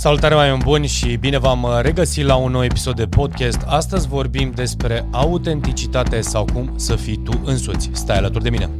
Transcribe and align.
Salutare 0.00 0.34
mai 0.34 0.56
buni 0.56 0.86
și 0.86 1.16
bine 1.16 1.38
v-am 1.38 1.66
regăsit 1.80 2.24
la 2.24 2.36
un 2.36 2.50
nou 2.50 2.64
episod 2.64 2.96
de 2.96 3.06
podcast. 3.06 3.62
Astăzi 3.66 4.08
vorbim 4.08 4.50
despre 4.50 5.08
autenticitate 5.10 6.20
sau 6.20 6.44
cum 6.52 6.72
să 6.76 6.96
fii 6.96 7.16
tu 7.16 7.40
însuți. 7.44 7.90
Stai 7.92 8.16
alături 8.16 8.44
de 8.44 8.50
mine! 8.50 8.79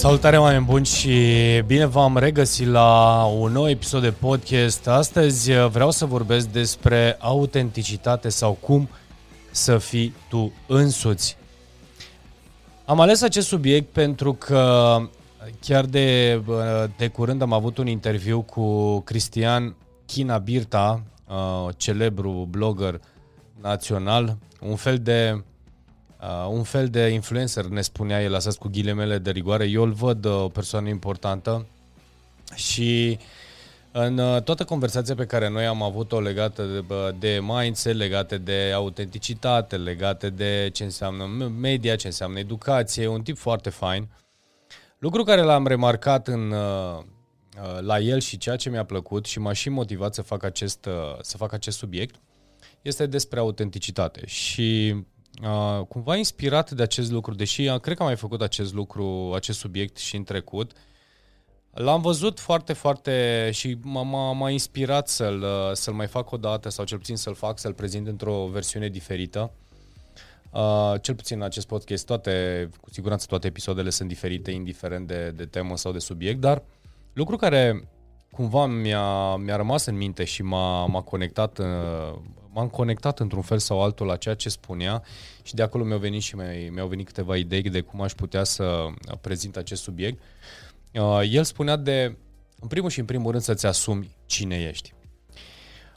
Salutare 0.00 0.38
oameni 0.38 0.64
buni 0.64 0.86
și 0.86 1.12
bine 1.66 1.84
v-am 1.84 2.16
regăsit 2.16 2.66
la 2.66 3.24
un 3.24 3.52
nou 3.52 3.68
episod 3.68 4.02
de 4.02 4.10
podcast. 4.10 4.88
Astăzi 4.88 5.52
vreau 5.52 5.90
să 5.90 6.06
vorbesc 6.06 6.48
despre 6.48 7.16
autenticitate 7.18 8.28
sau 8.28 8.52
cum 8.52 8.88
să 9.50 9.78
fii 9.78 10.14
tu 10.28 10.52
însuți. 10.66 11.36
Am 12.84 13.00
ales 13.00 13.22
acest 13.22 13.46
subiect 13.46 13.92
pentru 13.92 14.32
că 14.32 14.96
chiar 15.60 15.84
de, 15.84 16.40
de 16.96 17.08
curând 17.08 17.42
am 17.42 17.52
avut 17.52 17.78
un 17.78 17.86
interviu 17.86 18.42
cu 18.42 18.98
Cristian 19.00 19.76
China 20.06 20.38
Birta, 20.38 21.02
celebru 21.76 22.46
blogger 22.50 23.00
național, 23.60 24.36
un 24.60 24.76
fel 24.76 24.98
de 24.98 25.42
Uh, 26.22 26.46
un 26.48 26.62
fel 26.62 26.88
de 26.88 27.06
influencer, 27.06 27.64
ne 27.64 27.80
spunea 27.80 28.22
el, 28.22 28.34
asta 28.34 28.50
cu 28.58 28.68
ghilemele 28.68 29.18
de 29.18 29.30
rigoare. 29.30 29.64
Eu 29.64 29.82
îl 29.82 29.92
văd 29.92 30.24
uh, 30.24 30.32
o 30.32 30.48
persoană 30.48 30.88
importantă 30.88 31.66
și 32.54 33.18
în 33.92 34.18
uh, 34.18 34.42
toată 34.42 34.64
conversația 34.64 35.14
pe 35.14 35.26
care 35.26 35.48
noi 35.48 35.66
am 35.66 35.82
avut-o 35.82 36.20
legată 36.20 36.64
de, 36.64 37.14
de 37.18 37.40
mindset, 37.42 37.94
legate 37.94 38.38
de 38.38 38.72
autenticitate, 38.74 39.76
legate 39.76 40.30
de 40.30 40.70
ce 40.72 40.84
înseamnă 40.84 41.24
media, 41.60 41.96
ce 41.96 42.06
înseamnă 42.06 42.38
educație, 42.38 43.06
un 43.06 43.22
tip 43.22 43.36
foarte 43.36 43.70
fain. 43.70 44.08
Lucru 44.98 45.22
care 45.22 45.42
l-am 45.42 45.66
remarcat 45.66 46.28
în, 46.28 46.50
uh, 46.50 46.98
uh 46.98 47.78
la 47.80 47.98
el 47.98 48.20
și 48.20 48.38
ceea 48.38 48.56
ce 48.56 48.70
mi-a 48.70 48.84
plăcut 48.84 49.26
și 49.26 49.38
m-a 49.38 49.52
și 49.52 49.68
motivat 49.68 50.14
să 50.14 50.22
fac 50.22 50.42
acest, 50.42 50.86
uh, 50.86 51.18
să 51.20 51.36
fac 51.36 51.52
acest 51.52 51.78
subiect 51.78 52.14
este 52.82 53.06
despre 53.06 53.38
autenticitate. 53.38 54.26
Și 54.26 54.94
uh, 55.42 55.86
cumva 55.88 56.16
inspirat 56.16 56.70
de 56.70 56.82
acest 56.82 57.10
lucru, 57.10 57.34
deși 57.34 57.66
uh, 57.66 57.80
cred 57.80 57.96
că 57.96 58.02
am 58.02 58.08
mai 58.08 58.16
făcut 58.16 58.42
acest 58.42 58.74
lucru, 58.74 59.32
acest 59.34 59.58
subiect 59.58 59.96
și 59.96 60.16
în 60.16 60.24
trecut, 60.24 60.72
L-am 61.70 62.00
văzut 62.00 62.40
foarte, 62.40 62.72
foarte 62.72 63.48
și 63.52 63.78
m-a, 63.82 64.32
m-a 64.32 64.50
inspirat 64.50 65.08
să-l, 65.08 65.42
uh, 65.42 65.72
să-l 65.72 65.94
mai 65.94 66.06
fac 66.06 66.30
o 66.30 66.36
dată 66.36 66.68
sau 66.68 66.84
cel 66.84 66.98
puțin 66.98 67.16
să-l 67.16 67.34
fac, 67.34 67.58
să-l 67.58 67.72
prezint 67.72 68.06
într-o 68.06 68.48
versiune 68.52 68.88
diferită. 68.88 69.50
Uh, 70.52 70.94
cel 71.00 71.14
puțin 71.14 71.36
în 71.36 71.42
acest 71.42 71.66
podcast, 71.66 72.06
toate, 72.06 72.68
cu 72.80 72.90
siguranță 72.90 73.26
toate 73.28 73.46
episoadele 73.46 73.90
sunt 73.90 74.08
diferite, 74.08 74.50
indiferent 74.50 75.06
de, 75.06 75.30
de 75.30 75.44
temă 75.44 75.76
sau 75.76 75.92
de 75.92 75.98
subiect, 75.98 76.40
dar 76.40 76.62
lucru 77.12 77.36
care 77.36 77.88
cumva 78.30 78.66
mi-a, 78.66 79.36
mi-a 79.36 79.56
rămas 79.56 79.86
în 79.86 79.96
minte 79.96 80.24
și 80.24 80.42
m-a, 80.42 80.86
m-a 80.86 81.02
conectat, 81.02 81.58
uh, 81.58 82.18
m-am 82.52 82.68
conectat 82.68 83.20
într-un 83.20 83.42
fel 83.42 83.58
sau 83.58 83.82
altul 83.82 84.06
la 84.06 84.16
ceea 84.16 84.34
ce 84.34 84.48
spunea 84.48 85.02
și 85.42 85.54
de 85.54 85.62
acolo 85.62 85.84
mi-au 85.84 85.98
venit 85.98 86.22
și 86.22 86.36
mi-au 86.70 86.86
venit 86.86 87.06
câteva 87.06 87.36
idei 87.36 87.62
de 87.62 87.80
cum 87.80 88.00
aș 88.00 88.12
putea 88.12 88.44
să 88.44 88.86
prezint 89.20 89.56
acest 89.56 89.82
subiect. 89.82 90.22
Uh, 90.92 91.20
el 91.30 91.44
spunea 91.44 91.76
de, 91.76 92.16
în 92.60 92.68
primul 92.68 92.90
și 92.90 92.98
în 92.98 93.04
primul 93.04 93.30
rând, 93.30 93.42
să-ți 93.42 93.66
asumi 93.66 94.16
cine 94.26 94.56
ești. 94.56 94.92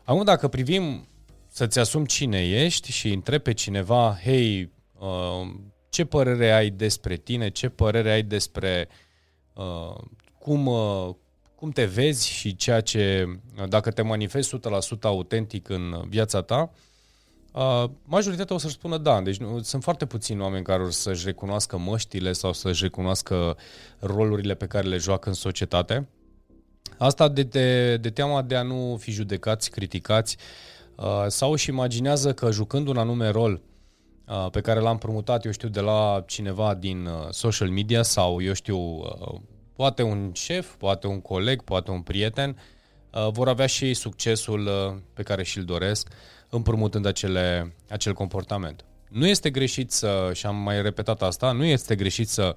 Acum, 0.03 0.23
dacă 0.23 0.47
privim 0.47 1.07
să-ți 1.47 1.79
asumi 1.79 2.07
cine 2.07 2.49
ești 2.49 2.91
și 2.91 3.13
întrebi 3.13 3.43
pe 3.43 3.53
cineva, 3.53 4.17
hei, 4.23 4.71
uh, 4.99 5.49
ce 5.89 6.05
părere 6.05 6.51
ai 6.51 6.69
despre 6.69 7.15
tine, 7.15 7.49
ce 7.49 7.69
părere 7.69 8.11
ai 8.11 8.23
despre 8.23 8.87
cum, 10.39 10.69
cum 11.63 11.71
te 11.71 11.85
vezi 11.85 12.29
și 12.29 12.55
ceea 12.55 12.81
ce, 12.81 13.25
dacă 13.67 13.91
te 13.91 14.01
manifesti 14.01 14.57
100% 14.57 14.59
autentic 15.01 15.69
în 15.69 16.03
viața 16.07 16.41
ta, 16.41 16.71
majoritatea 18.03 18.55
o 18.55 18.59
să-și 18.59 18.73
spună 18.73 18.97
da. 18.97 19.21
Deci 19.21 19.37
nu, 19.37 19.61
sunt 19.61 19.83
foarte 19.83 20.05
puțini 20.05 20.41
oameni 20.41 20.63
care 20.63 20.83
o 20.83 20.89
să-și 20.89 21.25
recunoască 21.25 21.77
măștile 21.77 22.31
sau 22.31 22.53
să-și 22.53 22.83
recunoască 22.83 23.57
rolurile 23.99 24.53
pe 24.53 24.67
care 24.67 24.87
le 24.87 24.97
joacă 24.97 25.29
în 25.29 25.35
societate. 25.35 26.07
Asta 26.97 27.27
de, 27.27 27.43
de, 27.43 27.97
de 27.97 28.09
teama 28.09 28.41
de 28.41 28.55
a 28.55 28.61
nu 28.61 28.97
fi 28.99 29.11
judecați, 29.11 29.69
criticați 29.69 30.37
sau 31.27 31.51
își 31.51 31.69
imaginează 31.69 32.33
că 32.33 32.51
jucând 32.51 32.87
un 32.87 32.97
anume 32.97 33.29
rol 33.29 33.61
pe 34.51 34.61
care 34.61 34.79
l-am 34.79 34.97
promutat, 34.97 35.45
eu 35.45 35.51
știu, 35.51 35.69
de 35.69 35.79
la 35.79 36.23
cineva 36.27 36.73
din 36.73 37.09
social 37.29 37.69
media 37.69 38.01
sau, 38.01 38.41
eu 38.41 38.53
știu, 38.53 39.01
poate 39.83 40.01
un 40.01 40.31
șef, 40.33 40.75
poate 40.77 41.07
un 41.07 41.21
coleg, 41.21 41.61
poate 41.61 41.91
un 41.91 42.01
prieten, 42.01 42.57
uh, 43.11 43.27
vor 43.31 43.47
avea 43.47 43.65
și 43.65 43.85
ei 43.85 43.93
succesul 43.93 44.65
uh, 44.65 44.99
pe 45.13 45.23
care 45.23 45.43
și-l 45.43 45.63
doresc, 45.63 46.07
împrumutând 46.49 47.05
acele, 47.05 47.75
acel 47.89 48.13
comportament. 48.13 48.85
Nu 49.09 49.27
este 49.27 49.49
greșit 49.49 49.91
să, 49.91 50.31
și 50.33 50.45
am 50.45 50.55
mai 50.55 50.81
repetat 50.81 51.21
asta, 51.21 51.51
nu 51.51 51.65
este 51.65 51.95
greșit 51.95 52.29
să 52.29 52.55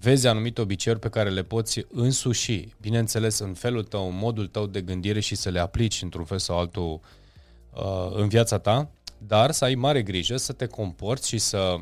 vezi 0.00 0.26
anumite 0.26 0.60
obiceiuri 0.60 1.00
pe 1.00 1.08
care 1.08 1.30
le 1.30 1.42
poți 1.42 1.86
însuși, 1.92 2.68
bineînțeles, 2.80 3.38
în 3.38 3.54
felul 3.54 3.84
tău, 3.84 4.08
în 4.08 4.16
modul 4.16 4.46
tău 4.46 4.66
de 4.66 4.80
gândire 4.80 5.20
și 5.20 5.34
să 5.34 5.48
le 5.48 5.60
aplici 5.60 6.02
într-un 6.02 6.24
fel 6.24 6.38
sau 6.38 6.58
altul 6.58 7.00
uh, 7.74 8.10
în 8.10 8.28
viața 8.28 8.58
ta, 8.58 8.88
dar 9.18 9.50
să 9.50 9.64
ai 9.64 9.74
mare 9.74 10.02
grijă 10.02 10.36
să 10.36 10.52
te 10.52 10.66
comporți 10.66 11.28
și 11.28 11.38
să 11.38 11.76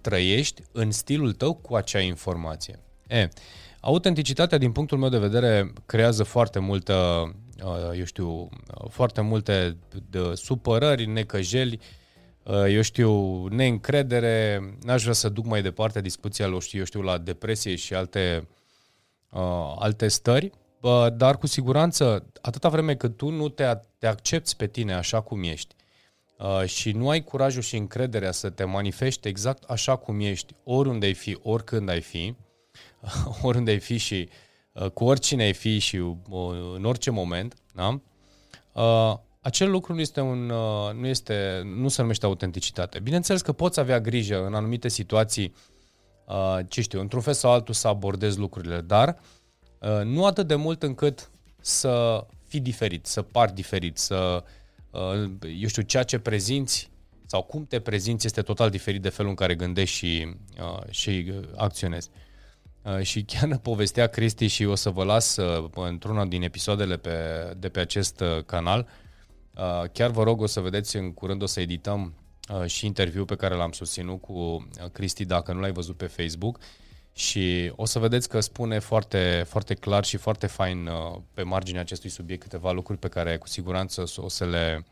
trăiești 0.00 0.62
în 0.72 0.90
stilul 0.90 1.32
tău 1.32 1.54
cu 1.54 1.74
acea 1.74 2.00
informație. 2.00 2.78
E, 3.08 3.28
Autenticitatea, 3.80 4.58
din 4.58 4.72
punctul 4.72 4.98
meu 4.98 5.08
de 5.08 5.18
vedere, 5.18 5.72
creează 5.86 6.22
foarte 6.22 6.58
multă, 6.58 6.94
uh, 7.64 7.98
eu 7.98 8.04
știu, 8.04 8.48
foarte 8.88 9.20
multe 9.20 9.76
de 10.10 10.32
supărări, 10.34 11.06
necăjeli, 11.06 11.80
uh, 12.42 12.64
eu 12.68 12.80
știu, 12.80 13.46
neîncredere. 13.46 14.62
N-aș 14.82 15.02
vrea 15.02 15.14
să 15.14 15.28
duc 15.28 15.46
mai 15.46 15.62
departe 15.62 16.00
discuția, 16.00 16.46
eu 16.46 16.58
știu, 16.58 16.78
eu 16.78 16.84
știu 16.84 17.00
la 17.00 17.18
depresie 17.18 17.74
și 17.74 17.94
alte, 17.94 18.48
uh, 19.30 19.74
alte 19.78 20.08
stări, 20.08 20.50
dar 21.16 21.38
cu 21.38 21.46
siguranță, 21.46 22.26
atâta 22.40 22.68
vreme 22.68 22.94
cât 22.94 23.16
tu 23.16 23.30
nu 23.30 23.48
te, 23.48 23.78
te 23.98 24.06
accepti 24.06 24.56
pe 24.56 24.66
tine 24.66 24.94
așa 24.94 25.20
cum 25.20 25.42
ești, 25.42 25.74
și 26.64 26.92
nu 26.92 27.08
ai 27.08 27.24
curajul 27.24 27.62
și 27.62 27.76
încrederea 27.76 28.32
să 28.32 28.50
te 28.50 28.64
manifesti 28.64 29.28
exact 29.28 29.62
așa 29.62 29.96
cum 29.96 30.20
ești, 30.20 30.54
oriunde 30.64 31.06
ai 31.06 31.14
fi, 31.14 31.38
oricând 31.42 31.88
ai 31.88 32.00
fi, 32.00 32.34
oriunde 33.42 33.70
ai 33.70 33.78
fi 33.78 33.96
și 33.96 34.28
uh, 34.72 34.90
cu 34.90 35.04
oricine 35.04 35.42
ai 35.42 35.52
fi 35.52 35.78
și 35.78 35.96
uh, 35.96 36.16
în 36.74 36.84
orice 36.84 37.10
moment, 37.10 37.54
da? 37.74 38.00
Uh, 38.82 39.18
acel 39.40 39.70
lucru 39.70 39.94
nu 39.94 40.00
este 40.00 40.20
un, 40.20 40.46
nu 41.00 41.06
este, 41.06 41.62
nu 41.64 41.88
se 41.88 42.00
numește 42.00 42.26
autenticitate. 42.26 42.98
Bineînțeles 42.98 43.42
că 43.42 43.52
poți 43.52 43.80
avea 43.80 44.00
grijă 44.00 44.46
în 44.46 44.54
anumite 44.54 44.88
situații, 44.88 45.54
ce 46.68 46.80
știu, 46.80 47.00
într-un 47.00 47.20
fel 47.20 47.32
sau 47.32 47.52
altul 47.52 47.74
să 47.74 47.88
abordezi 47.88 48.38
lucrurile, 48.38 48.80
dar 48.80 49.18
nu 50.04 50.24
atât 50.24 50.46
de 50.46 50.54
mult 50.54 50.82
încât 50.82 51.30
să 51.60 52.26
fii 52.46 52.60
diferit, 52.60 53.06
să 53.06 53.22
pari 53.22 53.54
diferit, 53.54 53.98
să, 53.98 54.44
eu 55.60 55.68
știu, 55.68 55.82
ceea 55.82 56.02
ce 56.02 56.18
prezinți 56.18 56.90
sau 57.26 57.42
cum 57.42 57.66
te 57.66 57.80
prezinți 57.80 58.26
este 58.26 58.42
total 58.42 58.70
diferit 58.70 59.02
de 59.02 59.08
felul 59.08 59.30
în 59.30 59.36
care 59.36 59.54
gândești 59.54 59.96
și, 59.96 60.36
și 60.90 61.32
acționezi. 61.56 62.08
Uh, 62.82 63.02
și 63.02 63.22
chiar 63.22 63.58
povestea 63.70 64.06
Cristi 64.06 64.46
și 64.46 64.64
o 64.64 64.74
să 64.74 64.90
vă 64.90 65.04
las 65.04 65.36
uh, 65.36 65.70
într-una 65.74 66.24
din 66.24 66.42
episoadele 66.42 66.96
pe, 66.96 67.12
de 67.56 67.68
pe 67.68 67.80
acest 67.80 68.20
uh, 68.20 68.44
canal. 68.44 68.88
Chiar 69.92 70.10
vă 70.10 70.22
rog 70.22 70.40
o 70.40 70.46
să 70.46 70.60
vedeți 70.60 70.96
în 70.96 71.12
curând 71.12 71.42
o 71.42 71.46
să 71.46 71.60
edităm 71.60 72.14
și 72.66 72.86
interviu 72.86 73.24
pe 73.24 73.36
care 73.36 73.54
l-am 73.54 73.72
susținut 73.72 74.20
cu 74.20 74.68
Cristi 74.92 75.24
dacă 75.24 75.52
nu 75.52 75.60
l-ai 75.60 75.72
văzut 75.72 75.96
pe 75.96 76.06
Facebook 76.06 76.58
și 77.14 77.72
o 77.76 77.84
să 77.84 77.98
vedeți 77.98 78.28
că 78.28 78.40
spune 78.40 78.78
foarte, 78.78 79.44
foarte 79.46 79.74
clar 79.74 80.04
și 80.04 80.16
foarte 80.16 80.46
fain 80.46 80.90
pe 81.34 81.42
marginea 81.42 81.80
acestui 81.80 82.10
subiect 82.10 82.42
câteva 82.42 82.72
lucruri 82.72 82.98
pe 82.98 83.08
care 83.08 83.36
cu 83.36 83.48
siguranță 83.48 84.04
o 84.16 84.28
să 84.28 84.44
le 84.44 84.84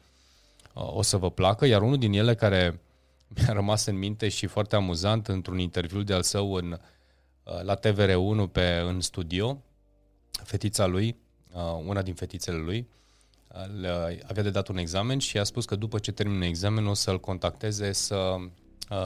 o 0.73 1.03
să 1.03 1.17
vă 1.17 1.31
placă, 1.31 1.67
iar 1.67 1.83
unul 1.83 1.99
din 1.99 2.13
ele 2.13 2.35
care 2.35 2.81
mi-a 3.29 3.53
rămas 3.53 3.87
în 3.87 3.99
minte 3.99 4.29
și 4.29 4.47
foarte 4.47 4.77
amuzant 4.77 5.29
într-un 5.29 5.59
interviu 5.59 6.03
de 6.03 6.13
al 6.13 6.23
său 6.23 6.53
în 6.53 6.73
uh, 6.73 6.79
Uh, 6.79 6.95
la 7.63 7.79
TVR1 7.79 8.53
pe, 8.53 8.83
în 8.87 9.01
studio, 9.01 9.63
fetița 10.45 10.87
lui, 10.87 11.17
uh, 11.53 11.83
una 11.87 12.03
din 12.03 12.15
fetițele 12.15 12.57
lui, 12.57 12.89
uh, 13.55 14.19
avea 14.27 14.43
de 14.43 14.51
dat 14.51 14.69
un 14.69 14.77
examen 14.77 15.19
și 15.19 15.39
a 15.39 15.45
spus 15.45 15.65
că 15.65 15.77
după 15.77 15.99
ce 15.99 16.13
termină 16.13 16.45
examenul 16.45 16.91
o 16.91 16.95
să-l 16.95 17.21
contacteze 17.21 17.93
să, 17.93 18.35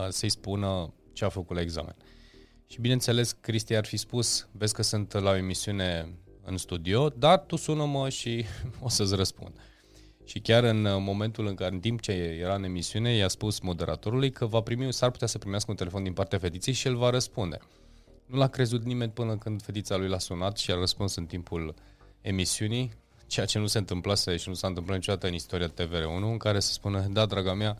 să-i 0.09 0.29
spună 0.29 0.93
ce 1.13 1.25
a 1.25 1.29
făcut 1.29 1.55
la 1.55 1.61
examen. 1.61 1.95
Și 2.67 2.81
bineînțeles, 2.81 3.35
Cristi 3.41 3.75
ar 3.75 3.85
fi 3.85 3.97
spus, 3.97 4.47
vezi 4.51 4.73
că 4.73 4.81
sunt 4.81 5.13
la 5.13 5.29
o 5.29 5.35
emisiune 5.35 6.09
în 6.43 6.57
studio, 6.57 7.09
dar 7.09 7.39
tu 7.39 7.55
sună-mă 7.55 8.09
și 8.09 8.45
o 8.85 8.89
să-ți 8.89 9.15
răspund. 9.15 9.53
Și 10.23 10.39
chiar 10.39 10.63
în 10.63 10.87
momentul 11.03 11.47
în 11.47 11.55
care, 11.55 11.73
în 11.73 11.79
timp 11.79 12.01
ce 12.01 12.11
era 12.11 12.55
în 12.55 12.63
emisiune, 12.63 13.15
i-a 13.15 13.27
spus 13.27 13.59
moderatorului 13.59 14.31
că 14.31 14.45
va 14.45 14.61
primi, 14.61 14.93
s-ar 14.93 15.11
putea 15.11 15.27
să 15.27 15.37
primească 15.37 15.71
un 15.71 15.77
telefon 15.77 16.03
din 16.03 16.13
partea 16.13 16.39
fetiței 16.39 16.73
și 16.73 16.87
el 16.87 16.95
va 16.95 17.09
răspunde. 17.09 17.57
Nu 18.31 18.37
l-a 18.37 18.47
crezut 18.47 18.83
nimeni 18.83 19.11
până 19.11 19.37
când 19.37 19.61
fetița 19.61 19.97
lui 19.97 20.07
l-a 20.07 20.19
sunat 20.19 20.57
și 20.57 20.71
a 20.71 20.75
răspuns 20.75 21.15
în 21.15 21.25
timpul 21.25 21.73
emisiunii, 22.21 22.91
ceea 23.27 23.45
ce 23.45 23.59
nu 23.59 23.67
se 23.67 23.77
întâmplase 23.77 24.37
și 24.37 24.49
nu 24.49 24.53
s-a 24.53 24.67
întâmplat 24.67 24.95
niciodată 24.97 25.27
în 25.27 25.33
istoria 25.33 25.67
TVR1, 25.67 26.21
în 26.21 26.37
care 26.37 26.59
se 26.59 26.71
spune, 26.71 27.07
da, 27.11 27.25
draga 27.25 27.53
mea, 27.53 27.77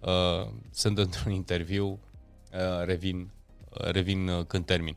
uh, 0.00 0.48
sunt 0.70 0.98
într-un 0.98 1.32
interviu, 1.32 1.86
uh, 1.86 2.84
revin, 2.84 3.30
uh, 3.70 3.90
revin 3.90 4.28
uh, 4.28 4.44
când 4.44 4.64
termin. 4.64 4.96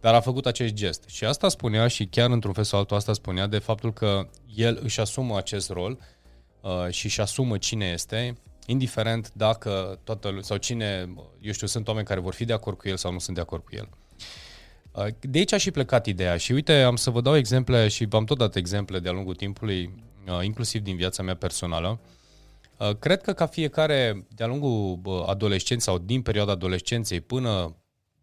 Dar 0.00 0.14
a 0.14 0.20
făcut 0.20 0.46
acest 0.46 0.74
gest. 0.74 1.04
Și 1.08 1.24
asta 1.24 1.48
spunea 1.48 1.86
și 1.86 2.06
chiar 2.06 2.30
într-un 2.30 2.52
fel 2.52 2.64
sau 2.64 2.78
altul 2.78 2.96
asta 2.96 3.12
spunea 3.12 3.46
de 3.46 3.58
faptul 3.58 3.92
că 3.92 4.28
el 4.54 4.78
își 4.82 5.00
asumă 5.00 5.36
acest 5.36 5.70
rol 5.70 5.98
uh, 6.60 6.90
și 6.90 7.06
își 7.06 7.20
asumă 7.20 7.58
cine 7.58 7.86
este, 7.86 8.36
indiferent 8.66 9.32
dacă 9.32 9.98
toată 10.04 10.38
sau 10.40 10.56
cine, 10.56 11.14
eu 11.40 11.52
știu, 11.52 11.66
sunt 11.66 11.88
oameni 11.88 12.06
care 12.06 12.20
vor 12.20 12.34
fi 12.34 12.44
de 12.44 12.52
acord 12.52 12.76
cu 12.76 12.88
el 12.88 12.96
sau 12.96 13.12
nu 13.12 13.18
sunt 13.18 13.36
de 13.36 13.42
acord 13.42 13.64
cu 13.64 13.70
el. 13.76 13.88
Uh, 14.92 15.06
de 15.20 15.38
aici 15.38 15.52
a 15.52 15.56
și 15.56 15.70
plecat 15.70 16.06
ideea 16.06 16.36
și 16.36 16.52
uite, 16.52 16.72
am 16.72 16.96
să 16.96 17.10
vă 17.10 17.20
dau 17.20 17.36
exemple 17.36 17.88
și 17.88 18.04
v-am 18.04 18.24
tot 18.24 18.38
dat 18.38 18.54
exemple 18.54 18.98
de-a 18.98 19.12
lungul 19.12 19.34
timpului, 19.34 20.04
uh, 20.28 20.44
inclusiv 20.44 20.82
din 20.82 20.96
viața 20.96 21.22
mea 21.22 21.36
personală. 21.36 21.98
Uh, 22.76 22.90
cred 22.98 23.22
că 23.22 23.32
ca 23.32 23.46
fiecare, 23.46 24.26
de-a 24.34 24.46
lungul 24.46 25.00
adolescenței 25.26 25.92
sau 25.92 25.98
din 25.98 26.22
perioada 26.22 26.52
adolescenței 26.52 27.20
până 27.20 27.76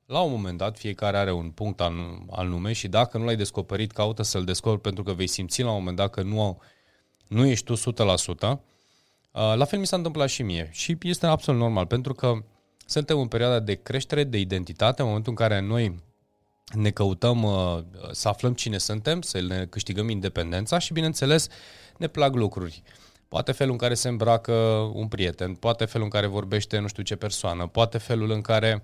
la 0.06 0.20
un 0.22 0.32
moment 0.32 0.58
dat, 0.58 0.78
fiecare 0.78 1.18
are 1.18 1.32
un 1.32 1.50
punct 1.50 1.82
al, 1.82 1.94
al 2.30 2.48
nume 2.48 2.74
și 2.74 2.88
dacă 2.88 3.18
nu 3.18 3.26
l-ai 3.26 3.36
descoperit, 3.36 3.92
caută 3.92 4.24
să-l 4.24 4.44
descoperi 4.44 4.82
pentru 4.82 5.04
că 5.04 5.14
vei 5.14 5.28
simți 5.28 5.62
la 5.62 5.70
un 5.70 5.78
moment 5.78 5.98
dat 5.98 6.10
că 6.10 6.22
nu, 6.22 6.62
nu 7.28 7.46
ești 7.46 7.66
tu 7.66 7.76
100%. 7.76 8.60
La 9.32 9.66
fel 9.66 9.80
mi 9.80 9.88
s-a 9.88 9.96
întâmplat 9.96 10.30
și 10.30 10.44
mie 10.44 10.70
și 10.72 10.98
este 11.02 11.26
absolut 11.26 11.62
normal 11.62 11.86
pentru 11.86 12.14
că 12.14 12.44
suntem 12.86 13.20
în 13.20 13.28
perioada 13.28 13.60
de 13.60 13.74
creștere, 13.74 14.24
de 14.24 14.38
identitate, 14.38 15.02
în 15.02 15.08
momentul 15.08 15.32
în 15.32 15.48
care 15.48 15.62
noi 15.62 16.04
ne 16.74 16.90
căutăm 16.90 17.44
uh, 17.44 17.80
să 18.12 18.28
aflăm 18.28 18.54
cine 18.54 18.78
suntem, 18.78 19.22
să 19.22 19.42
ne 19.42 19.66
câștigăm 19.66 20.10
independența 20.10 20.78
și, 20.78 20.94
bineînțeles, 20.94 21.48
ne 21.98 22.08
plac 22.08 22.36
lucruri. 22.36 22.84
Poate 23.28 23.52
felul 23.52 23.72
în 23.72 23.78
care 23.78 23.94
se 23.94 24.08
îmbracă 24.08 24.54
un 24.94 25.08
prieten, 25.08 25.54
poate 25.54 25.86
felul 25.86 26.06
în 26.06 26.12
care 26.12 26.28
vorbește 26.28 26.78
nu 26.78 26.88
știu 26.88 27.04
ce 27.04 27.16
persoană, 27.16 27.68
poate 27.68 27.98
felul 27.98 28.32
în 28.32 28.42
care, 28.42 28.84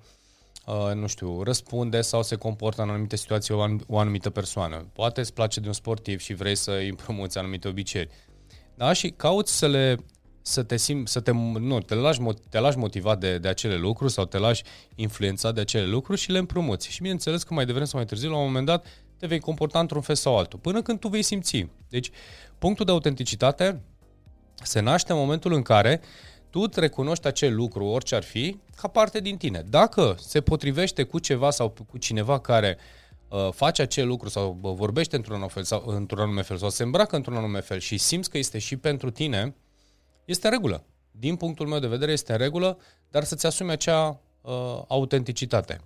uh, 0.65 0.93
nu 0.93 1.07
știu, 1.07 1.43
răspunde 1.43 2.01
sau 2.01 2.23
se 2.23 2.35
comportă 2.35 2.81
în 2.81 2.89
anumite 2.89 3.15
situații 3.15 3.53
o, 3.53 3.65
o 3.87 3.99
anumită 3.99 4.29
persoană. 4.29 4.85
Poate 4.93 5.19
îți 5.19 5.33
place 5.33 5.59
de 5.59 5.67
un 5.67 5.73
sportiv 5.73 6.19
și 6.19 6.33
vrei 6.33 6.55
să 6.55 6.71
îi 6.71 6.89
împrumuți 6.89 7.37
anumite 7.37 7.67
obiceiuri. 7.67 8.11
Da? 8.75 8.93
Și 8.93 9.09
cauți 9.09 9.57
să 9.57 9.67
le 9.67 9.97
să 10.41 10.63
te 10.63 10.77
simți, 10.77 11.11
să 11.11 11.19
te, 11.19 11.31
nu, 11.59 11.79
te 11.79 11.95
lași, 11.95 12.19
te 12.49 12.59
lași 12.59 12.77
motivat 12.77 13.19
de, 13.19 13.37
de 13.37 13.47
acele 13.47 13.75
lucruri 13.75 14.11
sau 14.11 14.25
te 14.25 14.37
lași 14.37 14.63
influențat 14.95 15.53
de 15.53 15.61
acele 15.61 15.85
lucruri 15.85 16.19
și 16.19 16.31
le 16.31 16.37
împrumuți. 16.37 16.91
Și 16.91 17.01
bineînțeles 17.01 17.43
că 17.43 17.53
mai 17.53 17.65
devreme 17.65 17.87
sau 17.87 17.99
mai 17.99 18.07
târziu, 18.07 18.29
la 18.29 18.37
un 18.37 18.45
moment 18.45 18.65
dat, 18.65 18.85
te 19.17 19.27
vei 19.27 19.39
comporta 19.39 19.79
într-un 19.79 20.01
fel 20.01 20.15
sau 20.15 20.37
altul, 20.37 20.59
până 20.59 20.81
când 20.81 20.99
tu 20.99 21.07
vei 21.07 21.21
simți. 21.21 21.67
Deci, 21.89 22.09
punctul 22.57 22.85
de 22.85 22.91
autenticitate 22.91 23.81
se 24.63 24.79
naște 24.79 25.11
în 25.11 25.17
momentul 25.17 25.53
în 25.53 25.61
care 25.61 26.01
tu 26.49 26.59
îți 26.59 26.79
recunoști 26.79 27.27
acel 27.27 27.55
lucru, 27.55 27.85
orice 27.85 28.15
ar 28.15 28.23
fi, 28.23 28.59
ca 28.75 28.87
parte 28.87 29.19
din 29.19 29.37
tine. 29.37 29.63
Dacă 29.69 30.15
se 30.19 30.41
potrivește 30.41 31.03
cu 31.03 31.19
ceva 31.19 31.49
sau 31.49 31.73
cu 31.89 31.97
cineva 31.97 32.39
care 32.39 32.77
uh, 33.27 33.49
face 33.51 33.81
acel 33.81 34.07
lucru 34.07 34.29
sau 34.29 34.57
uh, 34.61 34.73
vorbește 34.75 35.15
într-un 35.15 35.35
anume 35.35 35.51
fel 35.51 35.63
sau 35.63 35.83
într-un 35.85 36.19
anume 36.19 36.41
fel 36.41 36.57
sau 36.57 36.69
se 36.69 36.83
îmbracă 36.83 37.15
într-un 37.15 37.35
anume 37.35 37.59
fel 37.59 37.79
și 37.79 37.97
simți 37.97 38.29
că 38.29 38.37
este 38.37 38.59
și 38.59 38.77
pentru 38.77 39.09
tine, 39.09 39.55
este 40.25 40.47
în 40.47 40.53
regulă. 40.53 40.83
Din 41.11 41.35
punctul 41.35 41.67
meu 41.67 41.79
de 41.79 41.87
vedere 41.87 42.11
este 42.11 42.31
în 42.31 42.37
regulă, 42.37 42.77
dar 43.09 43.23
să-ți 43.23 43.45
asumi 43.45 43.71
acea 43.71 44.21
uh, 44.41 44.81
autenticitate. 44.87 45.81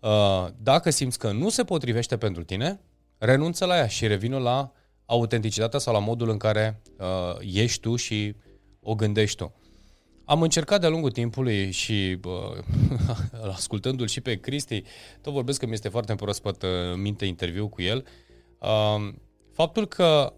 Uh, 0.00 0.46
dacă 0.62 0.90
simți 0.90 1.18
că 1.18 1.32
nu 1.32 1.48
se 1.48 1.64
potrivește 1.64 2.16
pentru 2.16 2.44
tine, 2.44 2.80
renunță 3.18 3.64
la 3.64 3.76
ea 3.76 3.86
și 3.86 4.06
revină 4.06 4.38
la 4.38 4.72
autenticitatea 5.06 5.78
sau 5.78 5.92
la 5.92 5.98
modul 5.98 6.28
în 6.28 6.36
care 6.36 6.82
uh, 6.98 7.36
ești 7.40 7.80
tu 7.80 7.96
și 7.96 8.34
o 8.82 8.94
gândești 8.94 9.36
tu. 9.36 9.54
Am 10.24 10.42
încercat 10.42 10.80
de-a 10.80 10.88
lungul 10.88 11.10
timpului 11.10 11.70
și 11.70 12.18
uh, 12.24 12.64
ascultându-l 13.56 14.06
și 14.06 14.20
pe 14.20 14.34
Cristi, 14.34 14.82
tot 15.20 15.32
vorbesc 15.32 15.58
că 15.58 15.66
mi 15.66 15.72
este 15.72 15.88
foarte 15.88 16.14
proaspăt 16.14 16.62
uh, 16.62 16.68
minte 16.96 17.24
interviu 17.24 17.68
cu 17.68 17.82
el, 17.82 18.06
uh, 18.58 19.14
faptul 19.52 19.86
că 19.86 20.32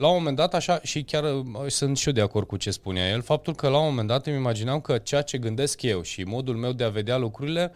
la 0.00 0.08
un 0.08 0.14
moment 0.14 0.36
dat, 0.36 0.54
așa, 0.54 0.80
și 0.82 1.02
chiar 1.02 1.24
uh, 1.24 1.66
sunt 1.66 1.96
și 1.96 2.06
eu 2.06 2.12
de 2.12 2.20
acord 2.20 2.46
cu 2.46 2.56
ce 2.56 2.70
spunea 2.70 3.08
el, 3.08 3.22
faptul 3.22 3.54
că 3.54 3.68
la 3.68 3.78
un 3.78 3.88
moment 3.88 4.08
dat 4.08 4.26
îmi 4.26 4.36
imaginam 4.36 4.80
că 4.80 4.98
ceea 4.98 5.22
ce 5.22 5.38
gândesc 5.38 5.82
eu 5.82 6.02
și 6.02 6.22
modul 6.22 6.56
meu 6.56 6.72
de 6.72 6.84
a 6.84 6.88
vedea 6.88 7.16
lucrurile, 7.16 7.72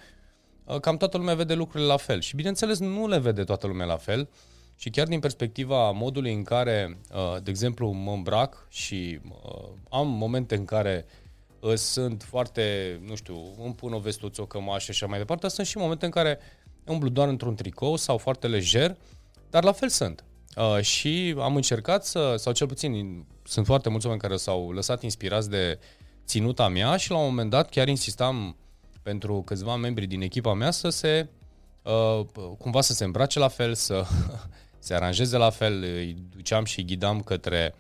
uh, 0.65 0.81
cam 0.81 0.97
toată 0.97 1.17
lumea 1.17 1.35
vede 1.35 1.55
lucrurile 1.55 1.89
la 1.89 1.97
fel. 1.97 2.21
Și 2.21 2.37
bineînțeles, 2.37 2.79
nu 2.79 3.09
le 3.09 3.19
vede 3.19 3.45
toată 3.45 3.67
lumea 3.67 3.87
la 3.87 3.97
fel. 3.97 4.29
Și 4.77 4.91
chiar 4.91 5.07
din 5.07 5.21
perspectiva 5.21 5.91
modului 5.91 6.35
în 6.35 6.43
care, 6.43 6.99
uh, 7.15 7.43
de 7.43 7.51
exemplu, 7.51 7.91
mă 7.91 8.13
îmbrac 8.13 8.67
și 8.69 9.21
am 9.89 10.09
momente 10.09 10.55
în 10.55 10.65
care 10.65 11.07
sunt 11.75 12.23
foarte, 12.23 12.99
nu 13.07 13.15
știu, 13.15 13.55
îmi 13.65 13.75
pun 13.75 13.93
o 13.93 13.99
vestuță, 13.99 14.43
o 14.43 14.47
cămașă 14.47 14.93
și 14.93 15.03
așa 15.03 15.07
mai 15.07 15.19
departe, 15.19 15.49
sunt 15.49 15.67
și 15.67 15.79
momente 15.79 16.05
în 16.05 16.11
care 16.11 16.39
umblu 16.87 17.09
doar 17.09 17.29
într-un 17.29 17.55
tricou 17.55 17.97
sau 17.97 18.19
foarte 18.19 18.47
lejer, 18.47 18.97
dar 19.51 19.65
la 19.65 19.73
fel 19.73 19.89
sunt. 19.89 20.25
Uh, 20.57 20.81
și 20.81 21.35
am 21.39 21.57
încercat 21.57 22.05
să, 22.05 22.35
sau 22.37 22.53
cel 22.53 22.67
puțin 22.67 23.25
sunt 23.43 23.67
foarte 23.67 23.89
mulți 23.89 24.07
oameni 24.07 24.23
care 24.23 24.37
s-au 24.37 24.71
lăsat 24.71 25.03
inspirați 25.03 25.51
de 25.51 25.79
ținuta 26.27 26.69
mea 26.69 26.97
și 26.97 27.11
la 27.11 27.17
un 27.17 27.25
moment 27.25 27.51
dat 27.51 27.69
chiar 27.69 27.89
insistam 27.89 28.57
pentru 29.03 29.43
câțiva 29.43 29.77
membri 29.77 30.07
din 30.07 30.23
echipa 30.23 30.55
mea 30.55 30.71
să 30.71 30.89
se 30.89 31.29
uh, 31.83 32.21
cumva 32.59 32.81
să 32.81 32.93
se 32.93 33.05
îmbrace 33.05 33.39
la 33.39 33.49
fel, 33.49 33.75
să 33.75 34.05
se 34.79 34.95
aranjeze 34.95 35.37
la 35.37 35.51
fel, 35.51 35.83
îi 35.83 36.17
duceam 36.37 36.65
și 36.65 36.79
îi 36.79 36.85
ghidam 36.85 37.21
către 37.21 37.75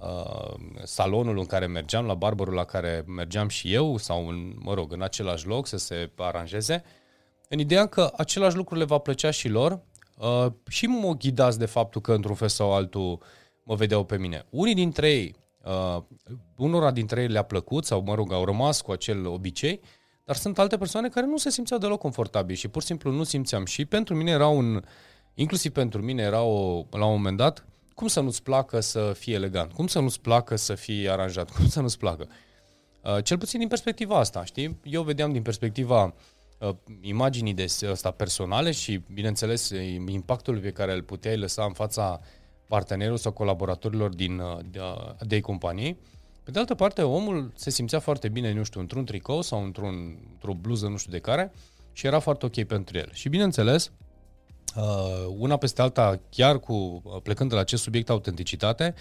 uh, 0.00 0.54
salonul 0.84 1.38
în 1.38 1.46
care 1.46 1.66
mergeam, 1.66 2.06
la 2.06 2.14
barberul 2.14 2.54
la 2.54 2.64
care 2.64 3.04
mergeam 3.06 3.48
și 3.48 3.72
eu, 3.72 3.96
sau 3.96 4.28
în, 4.28 4.52
mă 4.58 4.74
rog, 4.74 4.92
în 4.92 5.02
același 5.02 5.46
loc 5.46 5.66
să 5.66 5.76
se 5.76 6.10
aranjeze, 6.16 6.84
în 7.48 7.58
ideea 7.58 7.86
că 7.86 8.12
același 8.16 8.56
lucru 8.56 8.76
le 8.76 8.84
va 8.84 8.98
plăcea 8.98 9.30
și 9.30 9.48
lor 9.48 9.80
Uh, 10.16 10.46
și 10.68 10.86
mă 10.86 11.16
ghidați 11.16 11.58
de 11.58 11.66
faptul 11.66 12.00
că 12.00 12.12
într-un 12.12 12.34
fel 12.34 12.48
sau 12.48 12.72
altul 12.72 13.22
mă 13.62 13.74
vedeau 13.74 14.04
pe 14.04 14.18
mine. 14.18 14.46
Unii 14.50 14.74
dintre 14.74 15.10
ei, 15.10 15.34
uh, 15.64 16.02
unora 16.56 16.90
dintre 16.90 17.20
ei 17.20 17.28
le-a 17.28 17.42
plăcut 17.42 17.84
sau, 17.84 18.02
mă 18.02 18.14
rog, 18.14 18.32
au 18.32 18.44
rămas 18.44 18.80
cu 18.80 18.92
acel 18.92 19.26
obicei, 19.26 19.80
dar 20.24 20.36
sunt 20.36 20.58
alte 20.58 20.76
persoane 20.76 21.08
care 21.08 21.26
nu 21.26 21.36
se 21.36 21.50
simțeau 21.50 21.78
deloc 21.78 22.00
confortabili 22.00 22.58
și 22.58 22.68
pur 22.68 22.80
și 22.80 22.88
simplu 22.88 23.10
nu 23.10 23.22
simțeam. 23.22 23.64
Și 23.64 23.84
pentru 23.84 24.14
mine 24.14 24.30
era 24.30 24.46
un, 24.46 24.82
inclusiv 25.34 25.72
pentru 25.72 26.02
mine 26.02 26.22
era 26.22 26.42
o, 26.42 26.84
la 26.90 27.04
un 27.04 27.12
moment 27.12 27.36
dat, 27.36 27.66
cum 27.94 28.06
să 28.06 28.20
nu-ți 28.20 28.42
placă 28.42 28.80
să 28.80 29.12
fii 29.18 29.32
elegant? 29.32 29.72
Cum 29.72 29.86
să 29.86 30.00
nu-ți 30.00 30.20
placă 30.20 30.56
să 30.56 30.74
fii 30.74 31.08
aranjat? 31.08 31.50
Cum 31.56 31.68
să 31.68 31.80
nu-ți 31.80 31.98
placă? 31.98 32.28
Uh, 33.02 33.24
cel 33.24 33.38
puțin 33.38 33.58
din 33.58 33.68
perspectiva 33.68 34.18
asta, 34.18 34.44
știi? 34.44 34.80
Eu 34.82 35.02
vedeam 35.02 35.32
din 35.32 35.42
perspectiva 35.42 36.04
uh, 36.04 36.12
Uh, 36.12 36.35
imaginii 37.00 37.54
de 37.54 37.66
asta 37.90 38.10
personale 38.10 38.70
și, 38.70 39.00
bineînțeles, 39.12 39.70
impactul 40.08 40.58
pe 40.58 40.70
care 40.70 40.92
îl 40.92 41.02
puteai 41.02 41.38
lăsa 41.38 41.64
în 41.64 41.72
fața 41.72 42.20
partenerilor 42.68 43.18
sau 43.18 43.32
colaboratorilor 43.32 44.14
din, 44.14 44.38
uh, 44.38 44.58
de, 44.70 44.78
uh, 44.78 45.14
de 45.26 45.40
companie. 45.40 45.96
Pe 46.42 46.50
de 46.50 46.58
altă 46.58 46.74
parte, 46.74 47.02
omul 47.02 47.52
se 47.54 47.70
simțea 47.70 47.98
foarte 47.98 48.28
bine, 48.28 48.52
nu 48.52 48.62
știu, 48.62 48.80
într-un 48.80 49.04
tricou 49.04 49.42
sau 49.42 49.64
într-un, 49.64 50.18
într-o 50.32 50.54
bluză, 50.54 50.86
nu 50.88 50.96
știu 50.96 51.12
de 51.12 51.18
care, 51.18 51.52
și 51.92 52.06
era 52.06 52.18
foarte 52.18 52.46
ok 52.46 52.64
pentru 52.64 52.98
el. 52.98 53.08
Și, 53.12 53.28
bineînțeles, 53.28 53.92
una 55.38 55.56
peste 55.56 55.82
alta, 55.82 56.20
chiar 56.30 56.58
cu 56.58 57.02
plecând 57.22 57.48
de 57.48 57.54
la 57.54 57.60
acest 57.60 57.82
subiect 57.82 58.10
autenticitate, 58.10 58.94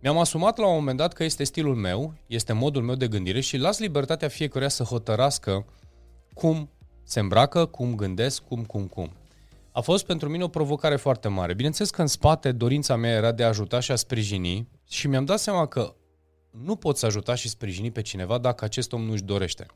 mi-am 0.00 0.18
asumat 0.18 0.58
la 0.58 0.66
un 0.66 0.74
moment 0.74 0.96
dat 0.96 1.12
că 1.12 1.24
este 1.24 1.44
stilul 1.44 1.74
meu, 1.74 2.14
este 2.26 2.52
modul 2.52 2.82
meu 2.82 2.94
de 2.94 3.08
gândire 3.08 3.40
și 3.40 3.56
las 3.56 3.78
libertatea 3.78 4.28
fiecăruia 4.28 4.68
să 4.68 4.82
hotărască 4.82 5.52
uh, 5.52 5.64
cum 6.38 6.70
se 7.02 7.20
îmbracă, 7.20 7.66
cum 7.66 7.94
gândesc, 7.94 8.42
cum, 8.42 8.64
cum, 8.64 8.86
cum. 8.86 9.12
A 9.72 9.80
fost 9.80 10.06
pentru 10.06 10.28
mine 10.28 10.44
o 10.44 10.48
provocare 10.48 10.96
foarte 10.96 11.28
mare. 11.28 11.54
Bineînțeles 11.54 11.90
că 11.90 12.00
în 12.00 12.06
spate 12.06 12.52
dorința 12.52 12.96
mea 12.96 13.10
era 13.10 13.32
de 13.32 13.44
a 13.44 13.48
ajuta 13.48 13.80
și 13.80 13.92
a 13.92 13.96
sprijini 13.96 14.68
și 14.88 15.08
mi-am 15.08 15.24
dat 15.24 15.38
seama 15.38 15.66
că 15.66 15.94
nu 16.50 16.76
pot 16.76 16.96
să 16.96 17.06
ajuta 17.06 17.34
și 17.34 17.48
sprijini 17.48 17.90
pe 17.90 18.02
cineva 18.02 18.38
dacă 18.38 18.64
acest 18.64 18.92
om 18.92 19.02
nu-și 19.02 19.22
dorește. 19.22 19.66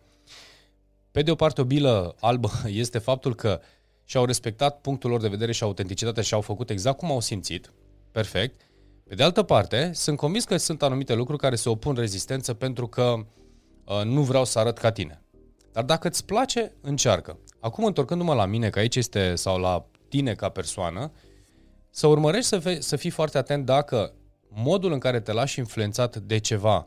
Pe 1.10 1.22
de 1.22 1.30
o 1.30 1.34
parte, 1.34 1.60
o 1.60 1.64
bilă 1.64 2.16
albă 2.20 2.50
este 2.84 2.98
faptul 2.98 3.34
că 3.34 3.60
și-au 4.04 4.24
respectat 4.24 4.80
punctul 4.80 5.10
lor 5.10 5.20
de 5.20 5.28
vedere 5.28 5.52
și 5.52 5.62
autenticitatea 5.62 6.22
și 6.22 6.34
au 6.34 6.40
făcut 6.40 6.70
exact 6.70 6.98
cum 6.98 7.10
au 7.10 7.20
simțit. 7.20 7.72
Perfect. 8.10 8.60
Pe 9.04 9.14
de 9.14 9.22
altă 9.22 9.42
parte, 9.42 9.90
sunt 9.94 10.16
convins 10.16 10.44
că 10.44 10.56
sunt 10.56 10.82
anumite 10.82 11.14
lucruri 11.14 11.40
care 11.40 11.56
se 11.56 11.68
opun 11.68 11.94
rezistență 11.94 12.54
pentru 12.54 12.86
că 12.86 13.14
uh, 13.84 14.04
nu 14.04 14.22
vreau 14.22 14.44
să 14.44 14.58
arăt 14.58 14.78
ca 14.78 14.92
tine. 14.92 15.21
Dar 15.72 15.84
dacă 15.84 16.08
îți 16.08 16.24
place, 16.24 16.72
încearcă. 16.80 17.38
Acum, 17.60 17.84
întorcându-mă 17.84 18.34
la 18.34 18.46
mine, 18.46 18.70
că 18.70 18.78
aici 18.78 18.96
este, 18.96 19.34
sau 19.34 19.58
la 19.58 19.86
tine 20.08 20.34
ca 20.34 20.48
persoană, 20.48 21.12
să 21.90 22.06
urmărești 22.06 22.46
să, 22.46 22.58
fii, 22.58 22.82
să 22.82 22.96
fii 22.96 23.10
foarte 23.10 23.38
atent 23.38 23.64
dacă 23.64 24.12
modul 24.48 24.92
în 24.92 24.98
care 24.98 25.20
te 25.20 25.32
lași 25.32 25.58
influențat 25.58 26.16
de 26.16 26.38
ceva 26.38 26.86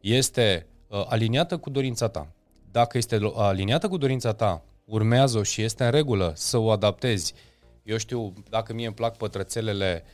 este 0.00 0.66
uh, 0.88 1.04
aliniată 1.08 1.58
cu 1.58 1.70
dorința 1.70 2.08
ta. 2.08 2.32
Dacă 2.70 2.98
este 2.98 3.18
aliniată 3.34 3.88
cu 3.88 3.96
dorința 3.96 4.32
ta, 4.32 4.64
urmează-o 4.84 5.42
și 5.42 5.62
este 5.62 5.84
în 5.84 5.90
regulă 5.90 6.32
să 6.36 6.58
o 6.58 6.70
adaptezi. 6.70 7.34
Eu 7.82 7.96
știu, 7.96 8.32
dacă 8.50 8.72
mie 8.72 8.86
îmi 8.86 8.94
plac 8.94 9.16
pătrățelele, 9.16 10.04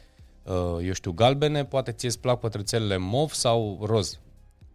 uh, 0.43 0.87
eu 0.87 0.93
știu, 0.93 1.13
galbene, 1.13 1.65
poate 1.65 1.93
ție 1.93 2.09
îți 2.09 2.19
plac 2.19 2.39
pătrățelele 2.39 2.97
mov 2.97 3.31
sau 3.33 3.79
roz. 3.83 4.19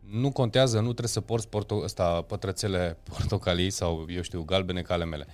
Nu 0.09 0.31
contează, 0.31 0.77
nu 0.77 0.83
trebuie 0.83 1.07
să 1.07 1.21
porți 1.21 1.47
porto- 1.47 1.83
ăsta, 1.83 2.21
pătrățele 2.21 2.97
portocalii 3.09 3.69
sau, 3.69 4.05
eu 4.09 4.21
știu, 4.21 4.43
galbene 4.43 4.81
ca 4.81 4.93
ale 4.93 5.05
mele. 5.05 5.27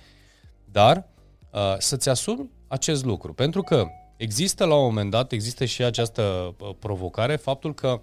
Dar 0.64 1.08
uh, 1.50 1.74
să-ți 1.78 2.08
asumi 2.08 2.50
acest 2.68 3.04
lucru. 3.04 3.32
Pentru 3.32 3.62
că 3.62 3.86
există 4.16 4.64
la 4.64 4.74
un 4.74 4.84
moment 4.84 5.10
dat, 5.10 5.32
există 5.32 5.64
și 5.64 5.82
această 5.82 6.54
uh, 6.58 6.70
provocare, 6.78 7.36
faptul 7.36 7.74
că 7.74 8.00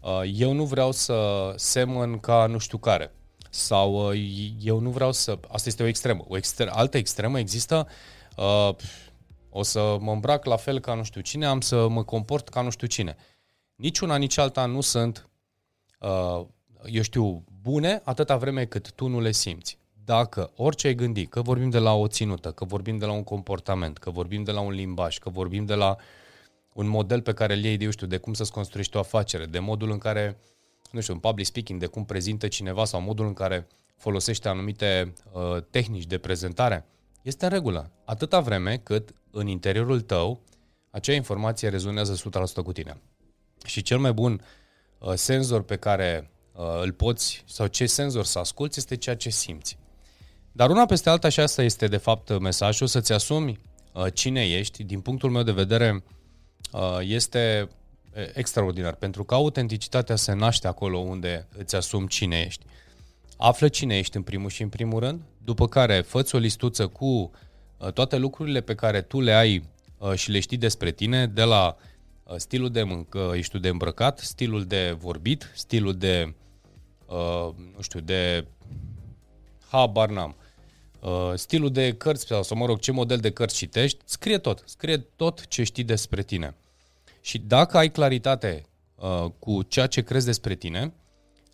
uh, 0.00 0.20
eu 0.34 0.52
nu 0.52 0.64
vreau 0.64 0.92
să 0.92 1.52
semăn 1.56 2.18
ca 2.18 2.46
nu 2.46 2.58
știu 2.58 2.78
care. 2.78 3.12
Sau 3.50 4.10
uh, 4.10 4.20
eu 4.60 4.78
nu 4.78 4.90
vreau 4.90 5.12
să... 5.12 5.38
Asta 5.48 5.68
este 5.68 5.82
o 5.82 5.86
extremă. 5.86 6.24
O 6.28 6.36
extre- 6.36 6.70
altă 6.70 6.96
extremă 6.96 7.38
există... 7.38 7.86
Uh, 8.36 8.74
o 9.50 9.62
să 9.62 9.96
mă 10.00 10.12
îmbrac 10.12 10.44
la 10.44 10.56
fel 10.56 10.80
ca 10.80 10.94
nu 10.94 11.02
știu 11.02 11.20
cine, 11.20 11.46
am 11.46 11.60
să 11.60 11.88
mă 11.88 12.04
comport 12.04 12.48
ca 12.48 12.60
nu 12.60 12.70
știu 12.70 12.86
cine. 12.86 13.16
Nici 13.74 13.98
una, 13.98 14.16
nici 14.16 14.38
alta 14.38 14.66
nu 14.66 14.80
sunt, 14.80 15.18
uh, 15.18 15.27
eu 16.84 17.02
știu, 17.02 17.44
bune 17.62 18.00
atâta 18.04 18.36
vreme 18.36 18.64
cât 18.64 18.92
tu 18.92 19.06
nu 19.06 19.20
le 19.20 19.32
simți. 19.32 19.78
Dacă 20.04 20.50
orice 20.56 20.86
ai 20.86 20.94
gândi, 20.94 21.26
că 21.26 21.42
vorbim 21.42 21.70
de 21.70 21.78
la 21.78 21.94
o 21.94 22.06
ținută, 22.06 22.50
că 22.50 22.64
vorbim 22.64 22.98
de 22.98 23.04
la 23.04 23.12
un 23.12 23.24
comportament, 23.24 23.98
că 23.98 24.10
vorbim 24.10 24.42
de 24.42 24.50
la 24.50 24.60
un 24.60 24.72
limbaj, 24.72 25.18
că 25.18 25.30
vorbim 25.30 25.64
de 25.64 25.74
la 25.74 25.96
un 26.72 26.86
model 26.86 27.22
pe 27.22 27.32
care 27.32 27.54
îl 27.54 27.64
iei 27.64 27.76
de, 27.76 27.84
eu 27.84 27.90
știu, 27.90 28.06
de 28.06 28.16
cum 28.16 28.32
să-ți 28.32 28.52
construiești 28.52 28.96
o 28.96 28.98
afacere, 28.98 29.46
de 29.46 29.58
modul 29.58 29.90
în 29.90 29.98
care 29.98 30.38
uh, 30.40 30.58
nu 30.90 31.00
știu, 31.00 31.14
în 31.14 31.20
public 31.20 31.46
speaking, 31.46 31.80
de 31.80 31.86
cum 31.86 32.04
prezintă 32.04 32.48
cineva 32.48 32.84
sau 32.84 33.00
modul 33.00 33.26
în 33.26 33.32
care 33.32 33.66
folosește 33.96 34.48
anumite 34.48 35.12
uh, 35.32 35.62
tehnici 35.70 36.06
de 36.06 36.18
prezentare, 36.18 36.86
este 37.22 37.44
în 37.44 37.50
regulă. 37.50 37.90
Atâta 38.04 38.40
vreme 38.40 38.76
cât 38.76 39.12
în 39.30 39.46
interiorul 39.46 40.00
tău 40.00 40.40
acea 40.90 41.12
informație 41.12 41.68
rezonează 41.68 42.30
100% 42.60 42.62
cu 42.64 42.72
tine. 42.72 43.00
Și 43.64 43.82
cel 43.82 43.98
mai 43.98 44.12
bun 44.12 44.32
uh, 44.32 44.40
senzor 45.14 45.62
pe 45.62 45.76
care 45.76 46.30
uh, 46.52 46.64
îl 46.82 46.92
poți, 46.92 47.44
sau 47.46 47.66
ce 47.66 47.86
senzor 47.86 48.24
să 48.24 48.38
asculți, 48.38 48.78
este 48.78 48.96
ceea 48.96 49.16
ce 49.16 49.30
simți. 49.30 49.78
Dar 50.52 50.70
una 50.70 50.86
peste 50.86 51.10
alta, 51.10 51.28
și 51.28 51.40
asta 51.40 51.62
este 51.62 51.86
de 51.86 51.96
fapt 51.96 52.38
mesajul, 52.38 52.86
să-ți 52.86 53.12
asumi 53.12 53.58
uh, 53.92 54.06
cine 54.12 54.46
ești, 54.46 54.84
din 54.84 55.00
punctul 55.00 55.30
meu 55.30 55.42
de 55.42 55.52
vedere, 55.52 56.04
uh, 56.72 56.98
este 57.00 57.68
extraordinar, 58.32 58.94
pentru 58.94 59.24
că 59.24 59.34
autenticitatea 59.34 60.16
se 60.16 60.32
naște 60.32 60.66
acolo 60.66 60.98
unde 60.98 61.48
îți 61.56 61.76
asumi 61.76 62.08
cine 62.08 62.40
ești. 62.46 62.64
Află 63.36 63.68
cine 63.68 63.98
ești 63.98 64.16
în 64.16 64.22
primul 64.22 64.50
și 64.50 64.62
în 64.62 64.68
primul 64.68 65.00
rând, 65.00 65.22
după 65.44 65.68
care 65.68 66.00
fă 66.00 66.28
o 66.32 66.38
listuță 66.38 66.86
cu 66.86 67.06
uh, 67.06 67.92
toate 67.92 68.16
lucrurile 68.16 68.60
pe 68.60 68.74
care 68.74 69.00
tu 69.00 69.20
le 69.20 69.32
ai 69.32 69.68
uh, 69.98 70.14
și 70.14 70.30
le 70.30 70.40
știi 70.40 70.56
despre 70.56 70.90
tine, 70.90 71.26
de 71.26 71.42
la 71.42 71.76
uh, 71.78 71.86
stilul 72.36 72.70
de 72.70 72.82
mâncă, 72.82 73.32
ești 73.34 73.58
de 73.58 73.68
îmbrăcat, 73.68 74.18
stilul 74.18 74.64
de 74.64 74.96
vorbit, 74.98 75.50
stilul 75.54 75.96
de, 75.96 76.34
nu 77.74 77.80
știu, 77.80 78.00
de 78.00 78.46
habar 79.68 80.08
n-am, 80.08 80.36
stilul 81.34 81.70
de 81.70 81.94
cărți 81.94 82.26
sau, 82.26 82.58
mă 82.58 82.66
rog, 82.66 82.78
ce 82.78 82.92
model 82.92 83.18
de 83.18 83.30
cărți 83.30 83.56
citești, 83.56 83.98
scrie 84.04 84.38
tot, 84.38 84.62
scrie 84.66 84.96
tot 84.96 85.46
ce 85.46 85.62
știi 85.62 85.84
despre 85.84 86.22
tine. 86.22 86.56
Și 87.20 87.38
dacă 87.38 87.76
ai 87.76 87.90
claritate 87.90 88.64
uh, 88.94 89.30
cu 89.38 89.62
ceea 89.62 89.86
ce 89.86 90.02
crezi 90.02 90.26
despre 90.26 90.54
tine, 90.54 90.94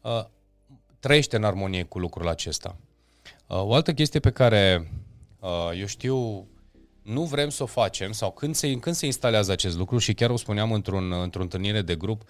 uh, 0.02 0.25
trăiește 0.99 1.37
în 1.37 1.45
armonie 1.45 1.83
cu 1.83 1.99
lucrul 1.99 2.28
acesta. 2.28 2.76
Uh, 3.47 3.62
o 3.62 3.75
altă 3.75 3.93
chestie 3.93 4.21
pe 4.21 4.31
care 4.31 4.93
uh, 5.40 5.71
eu 5.78 5.87
știu 5.87 6.47
nu 7.04 7.23
vrem 7.23 7.49
să 7.49 7.62
o 7.62 7.66
facem 7.66 8.12
sau 8.12 8.30
când 8.30 8.54
se, 8.54 8.75
când 8.75 8.94
se 8.94 9.06
instalează 9.06 9.52
acest 9.52 9.76
lucru 9.76 9.99
și 9.99 10.14
chiar 10.14 10.30
o 10.30 10.37
spuneam 10.37 10.73
într-un, 10.73 11.12
într-o 11.12 11.42
întâlnire 11.42 11.82
de 11.82 11.94
grup, 11.94 12.23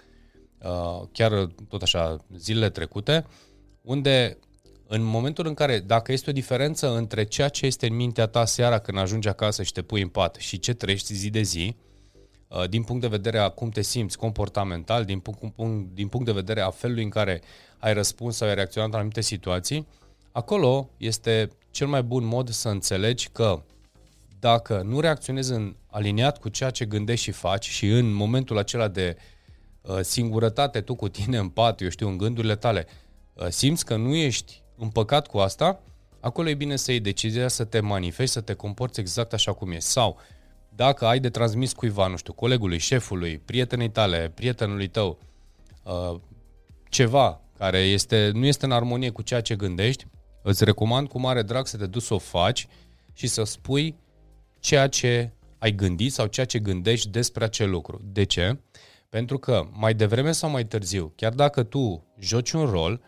uh, 0.63 1.09
chiar 1.13 1.47
tot 1.69 1.83
așa 1.83 2.25
zilele 2.37 2.71
trecute, 2.71 3.27
unde 3.83 4.39
în 4.87 5.03
momentul 5.03 5.47
în 5.47 5.55
care, 5.55 5.79
dacă 5.79 6.13
este 6.13 6.31
o 6.31 6.33
diferență 6.33 6.97
între 6.97 7.25
ceea 7.25 7.49
ce 7.49 7.67
este 7.67 7.87
în 7.87 7.95
mintea 7.95 8.27
ta 8.27 8.45
seara 8.45 8.79
când 8.79 8.99
ajungi 8.99 9.29
acasă 9.29 9.63
și 9.63 9.73
te 9.73 9.83
pui 9.83 10.03
în 10.03 10.09
pat 10.09 10.35
și 10.35 10.59
ce 10.59 10.75
trăiești 10.75 11.15
zi 11.15 11.31
de 11.31 11.43
zi, 11.43 11.77
Uh, 12.55 12.69
din 12.69 12.83
punct 12.83 13.01
de 13.01 13.09
vedere 13.09 13.39
a 13.39 13.49
cum 13.49 13.69
te 13.69 13.83
simți 13.83 14.19
comportamental, 14.19 15.05
din 15.05 15.19
punct, 15.19 15.95
din 15.95 16.09
punct 16.09 16.27
de 16.27 16.33
vedere 16.33 16.61
a 16.61 16.71
felului 16.71 17.03
în 17.03 17.09
care 17.09 17.43
ai 17.79 17.95
răspuns 17.95 18.37
sau 18.37 18.49
ai 18.49 18.55
reacționat 18.55 18.91
la 18.91 18.97
anumite 18.97 19.21
situații, 19.21 19.87
acolo 20.33 20.91
este 20.97 21.51
cel 21.71 21.87
mai 21.87 22.03
bun 22.03 22.25
mod 22.25 22.49
să 22.49 22.69
înțelegi 22.69 23.29
că 23.29 23.63
dacă 24.45 24.83
nu 24.85 25.01
reacționezi 25.01 25.53
în 25.53 25.77
aliniat 25.87 26.39
cu 26.39 26.49
ceea 26.49 26.71
ce 26.71 26.85
gândești 26.85 27.25
și 27.25 27.31
faci 27.31 27.69
și 27.69 27.89
în 27.89 28.13
momentul 28.13 28.59
acela 28.59 28.89
de 28.89 29.17
uh, 29.81 29.99
singurătate 30.01 30.81
tu 30.81 30.95
cu 30.95 31.09
tine 31.09 31.39
în 31.39 31.49
pat, 31.49 31.81
eu 31.81 31.89
știu, 31.89 32.09
în 32.09 32.17
gândurile 32.17 32.57
tale, 32.57 32.87
uh, 33.35 33.47
simți 33.49 33.85
că 33.85 33.97
nu 33.97 34.15
ești 34.15 34.63
împăcat 34.77 35.27
cu 35.27 35.39
asta, 35.39 35.81
acolo 36.21 36.49
e 36.49 36.55
bine 36.55 36.77
să 36.77 36.91
iei 36.91 37.01
decizia 37.01 37.49
să 37.49 37.65
te 37.65 37.81
manifesti, 37.81 38.33
să 38.33 38.41
te 38.41 38.55
comporți 38.55 39.01
exact 39.01 39.33
așa 39.33 39.53
cum 39.53 39.71
e. 39.71 39.79
Sau 39.79 40.21
dacă 40.75 41.07
ai 41.07 41.21
de 41.21 41.31
transmis 41.31 41.73
cuiva, 41.73 42.07
nu 42.07 42.17
știu, 42.17 42.33
colegului, 42.33 42.79
șefului, 42.79 43.39
prietenii 43.39 43.91
tale, 43.91 44.33
prietenului 44.35 44.89
tău, 44.89 45.19
uh, 45.83 46.21
ceva 46.89 47.41
care 47.59 47.79
este, 47.79 48.31
nu 48.35 48.47
este 48.47 48.65
în 48.65 48.73
armonie 48.73 49.11
cu 49.11 49.23
ceea 49.23 49.41
ce 49.41 49.57
gândești, 49.57 50.07
îți 50.43 50.65
recomand 50.65 51.09
cu 51.09 51.21
mare 51.21 51.43
drag 51.43 51.67
să 51.67 51.77
te 51.77 51.87
duci 51.87 52.03
să 52.03 52.15
o 52.15 52.19
faci 52.19 52.67
și 53.13 53.27
să 53.27 53.45
spui 53.45 54.03
ceea 54.65 54.89
ce 54.89 55.31
ai 55.59 55.73
gândit 55.73 56.13
sau 56.13 56.27
ceea 56.27 56.47
ce 56.47 56.59
gândești 56.59 57.09
despre 57.09 57.45
acel 57.45 57.71
lucru. 57.71 58.01
De 58.05 58.25
ce? 58.25 58.59
Pentru 59.09 59.39
că 59.39 59.69
mai 59.73 59.95
devreme 59.95 60.33
sau 60.33 60.51
mai 60.51 60.67
târziu, 60.67 61.13
chiar 61.17 61.33
dacă 61.33 61.63
tu 61.63 62.05
joci 62.19 62.53
un 62.53 62.67
rol, 62.67 63.01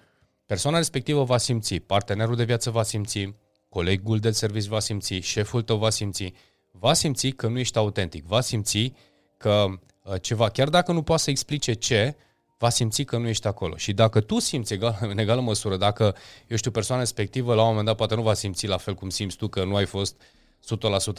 persoana 0.46 0.76
respectivă 0.76 1.24
va 1.24 1.36
simți, 1.36 1.74
partenerul 1.74 2.36
de 2.36 2.44
viață 2.44 2.70
va 2.70 2.82
simți, 2.82 3.34
colegul 3.68 4.18
de 4.18 4.30
serviciu 4.30 4.68
va 4.68 4.80
simți, 4.80 5.14
șeful 5.14 5.62
tău 5.62 5.76
va 5.76 5.90
simți 5.90 6.32
va 6.70 6.92
simți 6.92 7.28
că 7.28 7.48
nu 7.48 7.58
ești 7.58 7.78
autentic, 7.78 8.24
va 8.24 8.40
simți 8.40 8.92
că 9.36 9.66
uh, 10.02 10.14
ceva, 10.20 10.48
chiar 10.48 10.68
dacă 10.68 10.92
nu 10.92 11.02
poate 11.02 11.22
să 11.22 11.30
explice 11.30 11.72
ce, 11.72 12.16
va 12.58 12.68
simți 12.68 13.02
că 13.02 13.18
nu 13.18 13.28
ești 13.28 13.46
acolo. 13.46 13.76
Și 13.76 13.92
dacă 13.92 14.20
tu 14.20 14.38
simți 14.38 14.72
egal, 14.72 14.98
în 15.12 15.18
egală 15.18 15.40
măsură, 15.40 15.76
dacă, 15.76 16.14
eu 16.46 16.56
știu, 16.56 16.70
persoana 16.70 17.00
respectivă 17.00 17.54
la 17.54 17.60
un 17.60 17.68
moment 17.68 17.86
dat 17.86 17.96
poate 17.96 18.14
nu 18.14 18.22
va 18.22 18.34
simți 18.34 18.66
la 18.66 18.76
fel 18.76 18.94
cum 18.94 19.08
simți 19.08 19.36
tu 19.36 19.48
că 19.48 19.64
nu 19.64 19.76
ai 19.76 19.86
fost 19.86 20.20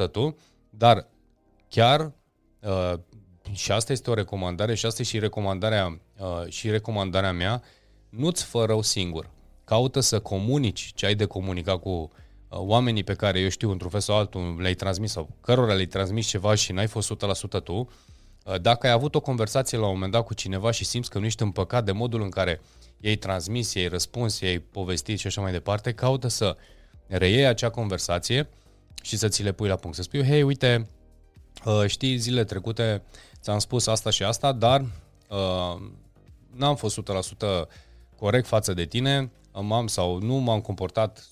100% 0.07 0.11
tu, 0.11 0.37
dar 0.69 1.07
chiar 1.69 2.11
uh, 2.59 2.93
și 3.51 3.71
asta 3.71 3.91
este 3.91 4.09
o 4.09 4.13
recomandare 4.13 4.75
și 4.75 4.85
asta 4.85 5.01
e 5.01 5.05
și 5.05 5.19
recomandarea, 5.19 6.01
uh, 6.19 6.49
și 6.49 6.69
recomandarea 6.69 7.31
mea, 7.31 7.63
nu-ți 8.09 8.43
fă 8.43 8.65
rău 8.65 8.81
singur. 8.81 9.29
Caută 9.63 9.99
să 9.99 10.19
comunici 10.19 10.91
ce 10.95 11.05
ai 11.05 11.15
de 11.15 11.25
comunicat 11.25 11.79
cu 11.79 12.11
Uh, 12.49 12.59
oamenii 12.59 13.03
pe 13.03 13.13
care 13.13 13.39
eu 13.39 13.49
știu 13.49 13.71
într-un 13.71 13.89
fel 13.89 13.99
sau 13.99 14.15
altul 14.15 14.57
le-ai 14.59 14.73
transmis 14.73 15.11
sau 15.11 15.29
cărora 15.41 15.73
le-ai 15.73 15.85
transmis 15.85 16.27
ceva 16.27 16.55
și 16.55 16.71
n-ai 16.71 16.87
fost 16.87 17.07
100% 17.07 17.63
tu, 17.63 17.89
uh, 18.43 18.61
dacă 18.61 18.87
ai 18.87 18.93
avut 18.93 19.15
o 19.15 19.19
conversație 19.19 19.77
la 19.77 19.85
un 19.85 19.93
moment 19.93 20.11
dat 20.11 20.25
cu 20.25 20.33
cineva 20.33 20.71
și 20.71 20.85
simți 20.85 21.09
că 21.09 21.19
nu 21.19 21.25
ești 21.25 21.43
împăcat 21.43 21.85
de 21.85 21.91
modul 21.91 22.21
în 22.21 22.29
care 22.29 22.61
i-ai 22.99 23.15
transmis, 23.15 23.73
i-ai 23.73 23.87
răspuns, 23.87 24.39
i-ai 24.39 24.59
povestit 24.59 25.19
și 25.19 25.27
așa 25.27 25.41
mai 25.41 25.51
departe, 25.51 25.93
caută 25.93 26.27
să 26.27 26.57
reiei 27.07 27.45
acea 27.45 27.69
conversație 27.69 28.49
și 29.01 29.17
să 29.17 29.27
ți 29.27 29.43
le 29.43 29.51
pui 29.51 29.67
la 29.67 29.75
punct. 29.75 29.95
Să 29.95 30.01
spui, 30.01 30.23
hei, 30.23 30.43
uite, 30.43 30.87
uh, 31.65 31.83
știi, 31.85 32.17
zilele 32.17 32.43
trecute 32.43 33.03
ți-am 33.41 33.59
spus 33.59 33.87
asta 33.87 34.09
și 34.09 34.23
asta, 34.23 34.51
dar 34.51 34.81
uh, 35.29 35.81
n-am 36.55 36.75
fost 36.75 37.01
100% 37.01 37.67
corect 38.15 38.47
față 38.47 38.73
de 38.73 38.85
tine, 38.85 39.31
m-am 39.61 39.87
sau 39.87 40.19
nu 40.21 40.35
m-am 40.35 40.61
comportat 40.61 41.27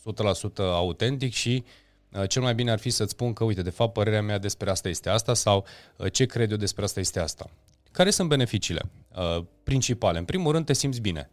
100% 0.51 0.55
autentic 0.57 1.33
și 1.33 1.63
uh, 2.11 2.29
cel 2.29 2.41
mai 2.41 2.55
bine 2.55 2.71
ar 2.71 2.79
fi 2.79 2.89
să-ți 2.89 3.11
spun 3.11 3.33
că, 3.33 3.43
uite, 3.43 3.61
de 3.61 3.69
fapt, 3.69 3.93
părerea 3.93 4.21
mea 4.21 4.37
despre 4.37 4.69
asta 4.69 4.89
este 4.89 5.09
asta 5.09 5.33
sau 5.33 5.65
uh, 5.97 6.11
ce 6.11 6.25
cred 6.25 6.51
eu 6.51 6.57
despre 6.57 6.83
asta 6.83 6.99
este 6.99 7.19
asta. 7.19 7.49
Care 7.91 8.09
sunt 8.09 8.29
beneficiile 8.29 8.81
uh, 9.15 9.43
principale? 9.63 10.17
În 10.17 10.25
primul 10.25 10.51
rând, 10.51 10.65
te 10.65 10.73
simți 10.73 11.01
bine. 11.01 11.29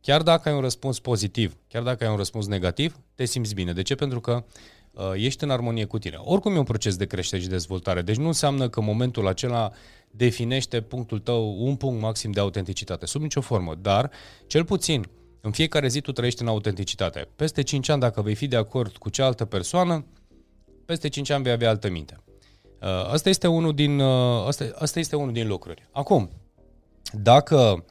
Chiar 0.00 0.22
dacă 0.22 0.48
ai 0.48 0.54
un 0.54 0.60
răspuns 0.60 0.98
pozitiv, 0.98 1.56
chiar 1.68 1.82
dacă 1.82 2.04
ai 2.04 2.10
un 2.10 2.16
răspuns 2.16 2.46
negativ, 2.46 2.98
te 3.14 3.24
simți 3.24 3.54
bine. 3.54 3.72
De 3.72 3.82
ce? 3.82 3.94
Pentru 3.94 4.20
că 4.20 4.32
uh, 4.32 4.42
ești 5.14 5.44
în 5.44 5.50
armonie 5.50 5.84
cu 5.84 5.98
tine. 5.98 6.16
Oricum 6.20 6.54
e 6.54 6.58
un 6.58 6.64
proces 6.64 6.96
de 6.96 7.06
creștere 7.06 7.42
și 7.42 7.48
dezvoltare. 7.48 8.02
Deci 8.02 8.16
nu 8.16 8.26
înseamnă 8.26 8.68
că 8.68 8.80
momentul 8.80 9.26
acela 9.26 9.72
definește 10.10 10.80
punctul 10.80 11.18
tău, 11.18 11.64
un 11.66 11.76
punct 11.76 12.00
maxim 12.00 12.30
de 12.30 12.40
autenticitate, 12.40 13.06
sub 13.06 13.22
nicio 13.22 13.40
formă. 13.40 13.74
Dar, 13.74 14.10
cel 14.46 14.64
puțin, 14.64 15.04
în 15.40 15.50
fiecare 15.50 15.88
zi 15.88 16.00
tu 16.00 16.12
trăiești 16.12 16.42
în 16.42 16.48
autenticitate. 16.48 17.28
Peste 17.36 17.62
5 17.62 17.88
ani, 17.88 18.00
dacă 18.00 18.22
vei 18.22 18.34
fi 18.34 18.46
de 18.46 18.56
acord 18.56 18.96
cu 18.96 19.08
cealaltă 19.08 19.44
persoană, 19.44 20.04
peste 20.84 21.08
5 21.08 21.30
ani 21.30 21.42
vei 21.42 21.52
avea 21.52 21.68
altă 21.68 21.90
minte. 21.90 22.16
Uh, 22.82 22.88
asta 22.88 23.28
este 23.28 23.46
unul 23.46 23.74
din, 23.74 24.00
uh, 24.00 24.46
asta, 24.46 24.70
asta 24.74 24.98
este 24.98 25.16
unul 25.16 25.32
din 25.32 25.46
lucruri. 25.46 25.88
Acum, 25.92 26.30
dacă 27.12 27.84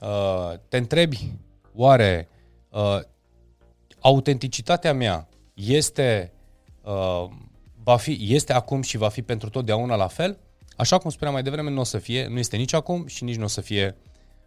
uh, 0.00 0.52
te 0.68 0.76
întrebi, 0.76 1.32
oare 1.74 2.28
uh, 2.68 2.98
autenticitatea 4.00 4.94
mea 4.94 5.28
este, 5.54 6.32
uh, 6.84 7.28
va 7.82 7.96
fi, 7.96 8.18
este 8.20 8.52
acum 8.52 8.82
și 8.82 8.96
va 8.96 9.08
fi 9.08 9.22
pentru 9.22 9.48
totdeauna 9.48 9.96
la 9.96 10.06
fel? 10.06 10.38
Așa 10.76 10.98
cum 10.98 11.10
spuneam 11.10 11.34
mai 11.34 11.42
devreme, 11.42 11.70
nu 11.70 11.80
o 11.80 11.84
să 11.84 11.98
fie, 11.98 12.26
nu 12.26 12.38
este 12.38 12.56
nici 12.56 12.72
acum 12.72 13.06
și 13.06 13.24
nici 13.24 13.36
nu 13.36 13.44
o 13.44 13.46
să 13.46 13.60
fie 13.60 13.96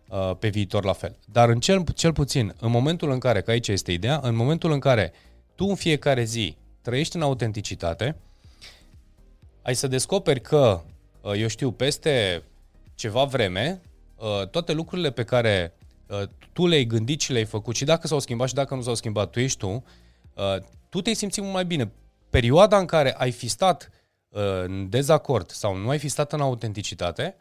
uh, 0.10 0.32
pe 0.40 0.48
viitor 0.48 0.84
la 0.84 0.94
fel. 0.94 1.18
Dar 1.26 1.50
în 1.50 1.60
cel, 1.60 1.84
cel 1.96 2.14
puțin, 2.14 2.56
în 2.60 2.72
momentul 2.72 3.12
în 3.12 3.20
care, 3.20 3.42
că 3.42 3.52
aici 3.52 3.68
este 3.68 3.92
ideea, 3.92 4.20
în 4.24 4.36
momentul 4.36 4.72
în 4.72 4.80
care 4.80 5.14
tu 5.56 5.66
în 5.66 5.76
fiecare 5.76 6.24
zi 6.24 6.58
trăiești 6.82 7.16
în 7.16 7.22
autenticitate, 7.22 8.16
ai 9.62 9.76
să 9.76 9.88
descoperi 9.88 10.42
că, 10.42 10.82
uh, 11.22 11.32
eu 11.38 11.48
știu, 11.48 11.72
peste 11.72 12.44
ceva 12.96 13.24
vreme, 13.24 13.82
uh, 14.16 14.48
toate 14.48 14.74
lucrurile 14.74 15.12
pe 15.12 15.24
care 15.24 15.74
uh, 16.08 16.22
tu 16.54 16.68
le-ai 16.68 16.86
gândit 16.86 17.22
și 17.22 17.32
le-ai 17.32 17.46
făcut 17.46 17.76
și 17.76 17.86
dacă 17.86 18.08
s-au 18.08 18.20
schimbat 18.20 18.48
și 18.48 18.54
dacă 18.54 18.76
nu 18.76 18.82
s-au 18.82 18.96
schimbat, 18.96 19.30
tu 19.30 19.40
ești 19.40 19.58
tu, 19.58 19.84
tu 20.90 21.02
te-ai 21.02 21.16
simțit 21.16 21.42
mult 21.42 21.54
mai 21.54 21.66
bine. 21.66 21.92
Perioada 22.30 22.78
în 22.78 22.86
care 22.86 23.14
ai 23.14 23.32
fi 23.32 23.48
stat 23.48 23.90
în 24.30 24.90
dezacord 24.90 25.50
sau 25.50 25.76
nu 25.76 25.90
ai 25.90 26.00
fi 26.00 26.08
stat 26.08 26.34
în 26.34 26.42
autenticitate, 26.42 27.36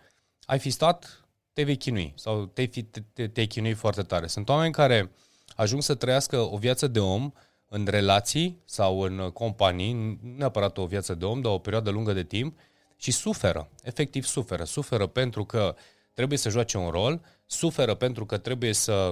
ai 0.45 0.59
fi 0.59 0.71
stat, 0.71 1.25
te 1.53 1.63
vei 1.63 1.77
chinui 1.77 2.13
sau 2.17 2.47
te-ai, 2.47 2.67
fi, 2.67 2.83
te, 2.83 3.29
te 3.29 3.45
chinui 3.45 3.73
foarte 3.73 4.03
tare. 4.03 4.27
Sunt 4.27 4.49
oameni 4.49 4.73
care 4.73 5.11
ajung 5.57 5.83
să 5.83 5.95
trăiască 5.95 6.39
o 6.39 6.57
viață 6.57 6.87
de 6.87 7.01
om 7.01 7.33
în 7.69 7.87
relații 7.91 8.63
sau 8.65 9.01
în 9.01 9.31
companii, 9.33 9.93
nu 9.93 10.19
neapărat 10.37 10.79
o 10.79 10.87
viață 10.87 11.15
de 11.15 11.25
om, 11.25 11.41
dar 11.41 11.53
o 11.53 11.59
perioadă 11.59 11.91
lungă 11.91 12.13
de 12.13 12.23
timp 12.23 12.59
și 12.97 13.11
suferă, 13.11 13.69
efectiv 13.83 14.25
suferă. 14.25 14.65
Suferă 14.65 15.07
pentru 15.07 15.45
că 15.45 15.75
trebuie 16.13 16.39
să 16.39 16.49
joace 16.49 16.79
un 16.79 16.89
rol, 16.89 17.21
suferă 17.47 17.95
pentru 17.95 18.27
că 18.27 18.39
trebuie 18.39 18.73
să 18.73 19.11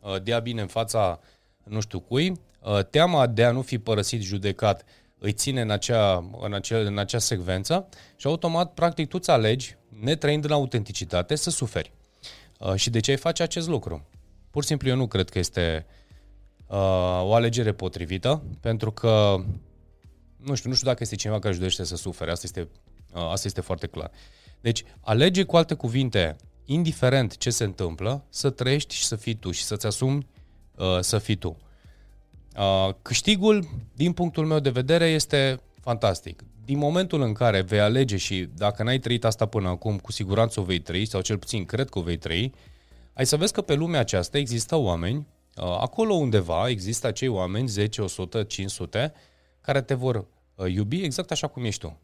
uh, 0.00 0.22
dea 0.22 0.38
bine 0.38 0.60
în 0.60 0.66
fața 0.66 1.20
nu 1.64 1.80
știu 1.80 2.00
cui, 2.00 2.40
uh, 2.60 2.84
teama 2.84 3.26
de 3.26 3.44
a 3.44 3.50
nu 3.50 3.62
fi 3.62 3.78
părăsit 3.78 4.22
judecat 4.22 4.84
îi 5.18 5.32
ține 5.32 5.60
în 5.60 5.70
acea, 5.70 6.30
în, 6.40 6.52
acea, 6.52 6.78
în 6.78 6.98
acea 6.98 7.18
secvență 7.18 7.88
și 8.16 8.26
automat, 8.26 8.74
practic, 8.74 9.08
tu 9.08 9.16
îți 9.20 9.30
alegi, 9.30 9.76
netrăind 10.00 10.44
în 10.44 10.50
autenticitate, 10.50 11.34
să 11.34 11.50
suferi. 11.50 11.92
Uh, 12.58 12.74
și 12.74 12.90
de 12.90 13.00
ce 13.00 13.10
ai 13.10 13.16
face 13.16 13.42
acest 13.42 13.68
lucru? 13.68 14.06
Pur 14.50 14.62
și 14.62 14.68
simplu 14.68 14.88
eu 14.88 14.96
nu 14.96 15.06
cred 15.06 15.28
că 15.28 15.38
este 15.38 15.86
uh, 16.66 16.76
o 17.22 17.34
alegere 17.34 17.72
potrivită, 17.72 18.42
pentru 18.60 18.92
că 18.92 19.36
nu 20.36 20.54
știu, 20.54 20.68
nu 20.68 20.74
știu 20.76 20.88
dacă 20.88 21.02
este 21.02 21.16
cineva 21.16 21.38
care 21.38 21.50
își 21.50 21.58
dorește 21.58 21.84
să 21.84 21.96
sufere, 21.96 22.30
asta 22.30 22.46
este, 22.46 22.68
uh, 23.12 23.28
asta 23.30 23.46
este 23.46 23.60
foarte 23.60 23.86
clar. 23.86 24.10
Deci, 24.60 24.84
alege 25.00 25.42
cu 25.42 25.56
alte 25.56 25.74
cuvinte, 25.74 26.36
indiferent 26.64 27.36
ce 27.36 27.50
se 27.50 27.64
întâmplă, 27.64 28.24
să 28.28 28.50
trăiești 28.50 28.94
și 28.94 29.04
să 29.04 29.16
fii 29.16 29.34
tu 29.34 29.50
și 29.50 29.64
să-ți 29.64 29.86
asumi 29.86 30.26
uh, 30.76 30.98
să 31.00 31.18
fii 31.18 31.36
tu. 31.36 31.56
Uh, 32.58 32.94
câștigul, 33.02 33.68
din 33.94 34.12
punctul 34.12 34.46
meu 34.46 34.58
de 34.58 34.70
vedere, 34.70 35.06
este 35.06 35.60
fantastic. 35.80 36.42
Din 36.64 36.78
momentul 36.78 37.22
în 37.22 37.32
care 37.32 37.60
vei 37.60 37.80
alege 37.80 38.16
și 38.16 38.48
dacă 38.54 38.82
n-ai 38.82 38.98
trăit 38.98 39.24
asta 39.24 39.46
până 39.46 39.68
acum, 39.68 39.98
cu 39.98 40.12
siguranță 40.12 40.60
o 40.60 40.62
vei 40.62 40.78
trăi, 40.78 41.06
sau 41.06 41.20
cel 41.20 41.38
puțin 41.38 41.64
cred 41.64 41.88
că 41.88 41.98
o 41.98 42.02
vei 42.02 42.16
trăi, 42.16 42.54
ai 43.12 43.26
să 43.26 43.36
vezi 43.36 43.52
că 43.52 43.60
pe 43.60 43.74
lumea 43.74 44.00
aceasta 44.00 44.38
există 44.38 44.76
oameni, 44.76 45.26
uh, 45.56 45.64
acolo 45.64 46.14
undeva 46.14 46.68
există 46.68 47.06
acei 47.06 47.28
oameni, 47.28 47.68
10, 47.68 48.02
100, 48.02 48.42
500, 48.42 49.12
care 49.60 49.82
te 49.82 49.94
vor 49.94 50.26
uh, 50.54 50.72
iubi 50.72 51.02
exact 51.02 51.30
așa 51.30 51.46
cum 51.46 51.64
ești 51.64 51.80
tu. 51.80 52.00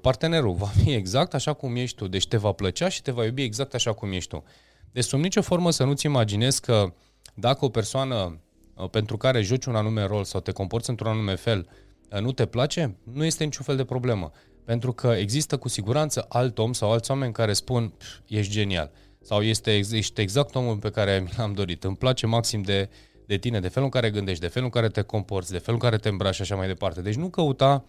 Partenerul 0.00 0.54
va 0.54 0.66
fi 0.66 0.92
exact 0.92 1.34
așa 1.34 1.52
cum 1.52 1.76
ești 1.76 1.96
tu, 1.96 2.08
deci 2.08 2.26
te 2.26 2.36
va 2.36 2.52
plăcea 2.52 2.88
și 2.88 3.02
te 3.02 3.10
va 3.10 3.24
iubi 3.24 3.42
exact 3.42 3.74
așa 3.74 3.92
cum 3.92 4.12
ești 4.12 4.28
tu. 4.28 4.44
Deci 4.92 5.04
sub 5.04 5.20
nicio 5.20 5.42
formă 5.42 5.70
să 5.70 5.84
nu-ți 5.84 6.06
imaginezi 6.06 6.60
că 6.60 6.92
dacă 7.34 7.64
o 7.64 7.68
persoană 7.68 8.14
Uh, 8.14 8.51
pentru 8.90 9.16
care 9.16 9.40
joci 9.40 9.64
un 9.64 9.74
anume 9.74 10.04
rol 10.04 10.24
sau 10.24 10.40
te 10.40 10.52
comporți 10.52 10.90
într-un 10.90 11.10
anume 11.10 11.34
fel, 11.34 11.68
uh, 12.10 12.20
nu 12.20 12.32
te 12.32 12.46
place, 12.46 12.96
nu 13.12 13.24
este 13.24 13.44
niciun 13.44 13.64
fel 13.64 13.76
de 13.76 13.84
problemă. 13.84 14.30
Pentru 14.64 14.92
că 14.92 15.08
există 15.08 15.58
cu 15.58 15.68
siguranță 15.68 16.26
alt 16.28 16.58
om 16.58 16.72
sau 16.72 16.92
alți 16.92 17.10
oameni 17.10 17.32
care 17.32 17.52
spun, 17.52 17.92
ești 18.26 18.52
genial. 18.52 18.90
Sau 19.20 19.42
este, 19.42 19.76
ești 19.76 20.20
exact 20.20 20.54
omul 20.54 20.76
pe 20.76 20.90
care 20.90 21.20
mi 21.24 21.32
l-am 21.36 21.52
dorit. 21.52 21.84
Îmi 21.84 21.96
place 21.96 22.26
maxim 22.26 22.62
de, 22.62 22.88
de 23.26 23.36
tine, 23.36 23.60
de 23.60 23.68
felul 23.68 23.84
în 23.84 24.00
care 24.00 24.10
gândești, 24.10 24.40
de 24.40 24.48
felul 24.48 24.70
în 24.72 24.80
care 24.80 24.92
te 24.92 25.02
comporți, 25.02 25.50
de 25.50 25.58
felul 25.58 25.80
în 25.82 25.88
care 25.88 26.00
te 26.00 26.08
îmbraci 26.08 26.34
și 26.34 26.42
așa 26.42 26.56
mai 26.56 26.66
departe. 26.66 27.02
Deci 27.02 27.14
nu 27.14 27.28
căuta 27.28 27.84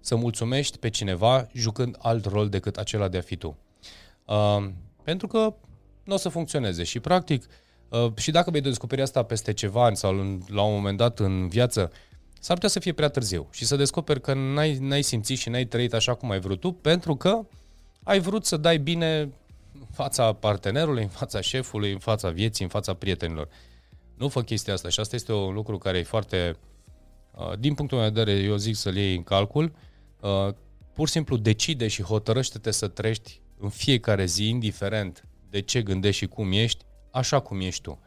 să 0.00 0.16
mulțumești 0.16 0.78
pe 0.78 0.90
cineva 0.90 1.46
jucând 1.52 1.96
alt 1.98 2.24
rol 2.24 2.48
decât 2.48 2.76
acela 2.76 3.08
de 3.08 3.18
a 3.18 3.20
fi 3.20 3.36
tu. 3.36 3.56
Uh, 4.24 4.68
pentru 5.02 5.26
că 5.26 5.54
nu 6.04 6.14
o 6.14 6.16
să 6.16 6.28
funcționeze 6.28 6.82
și 6.82 7.00
practic 7.00 7.42
uh, 7.42 7.48
Uh, 7.48 7.62
și 8.16 8.30
dacă 8.30 8.50
vei 8.50 8.60
descoperi 8.60 9.02
asta 9.02 9.22
peste 9.22 9.52
ceva 9.52 9.84
ani 9.84 9.96
sau 9.96 10.18
în, 10.18 10.40
la 10.48 10.62
un 10.62 10.74
moment 10.74 10.96
dat 10.96 11.18
în 11.18 11.48
viață, 11.48 11.92
s-ar 12.40 12.54
putea 12.54 12.68
să 12.68 12.80
fie 12.80 12.92
prea 12.92 13.08
târziu 13.08 13.48
și 13.52 13.64
să 13.64 13.76
descoperi 13.76 14.20
că 14.20 14.34
n-ai, 14.34 14.78
n-ai 14.80 15.02
simțit 15.02 15.38
și 15.38 15.48
n-ai 15.48 15.64
trăit 15.64 15.94
așa 15.94 16.14
cum 16.14 16.30
ai 16.30 16.40
vrut 16.40 16.60
tu, 16.60 16.72
pentru 16.72 17.16
că 17.16 17.46
ai 18.02 18.20
vrut 18.20 18.44
să 18.44 18.56
dai 18.56 18.78
bine 18.78 19.20
în 19.72 19.86
fața 19.92 20.32
partenerului, 20.32 21.02
în 21.02 21.08
fața 21.08 21.40
șefului, 21.40 21.92
în 21.92 21.98
fața 21.98 22.30
vieții, 22.30 22.64
în 22.64 22.70
fața 22.70 22.94
prietenilor. 22.94 23.48
Nu 24.16 24.28
fă 24.28 24.42
chestia 24.42 24.72
asta 24.72 24.88
și 24.88 25.00
asta 25.00 25.16
este 25.16 25.32
un 25.32 25.54
lucru 25.54 25.78
care 25.78 25.98
e 25.98 26.02
foarte, 26.02 26.56
uh, 27.34 27.58
din 27.58 27.74
punctul 27.74 27.98
meu 27.98 28.10
de 28.10 28.22
vedere, 28.22 28.44
eu 28.44 28.56
zic 28.56 28.76
să-l 28.76 28.96
iei 28.96 29.16
în 29.16 29.22
calcul, 29.22 29.72
uh, 30.20 30.48
pur 30.92 31.06
și 31.06 31.12
simplu 31.12 31.36
decide 31.36 31.88
și 31.88 32.02
hotărăște-te 32.02 32.70
să 32.70 32.88
trăiești 32.88 33.40
în 33.58 33.68
fiecare 33.68 34.24
zi, 34.24 34.48
indiferent 34.48 35.24
de 35.50 35.60
ce 35.60 35.82
gândești 35.82 36.18
și 36.18 36.26
cum 36.26 36.52
ești, 36.52 36.84
așa 37.16 37.40
cum 37.40 37.60
ești 37.60 37.82
tu. 37.82 38.00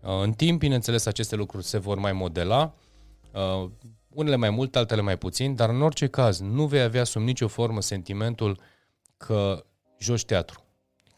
Uh, 0.00 0.20
în 0.22 0.32
timp, 0.32 0.58
bineînțeles, 0.58 1.06
aceste 1.06 1.36
lucruri 1.36 1.64
se 1.64 1.78
vor 1.78 1.98
mai 1.98 2.12
modela, 2.12 2.74
uh, 3.32 3.70
unele 4.08 4.36
mai 4.36 4.50
mult, 4.50 4.76
altele 4.76 5.00
mai 5.00 5.18
puțin, 5.18 5.54
dar 5.54 5.68
în 5.68 5.82
orice 5.82 6.06
caz 6.06 6.40
nu 6.40 6.66
vei 6.66 6.80
avea 6.80 7.04
sub 7.04 7.22
nicio 7.22 7.48
formă 7.48 7.80
sentimentul 7.80 8.60
că 9.16 9.64
joci 9.98 10.24
teatru. 10.24 10.64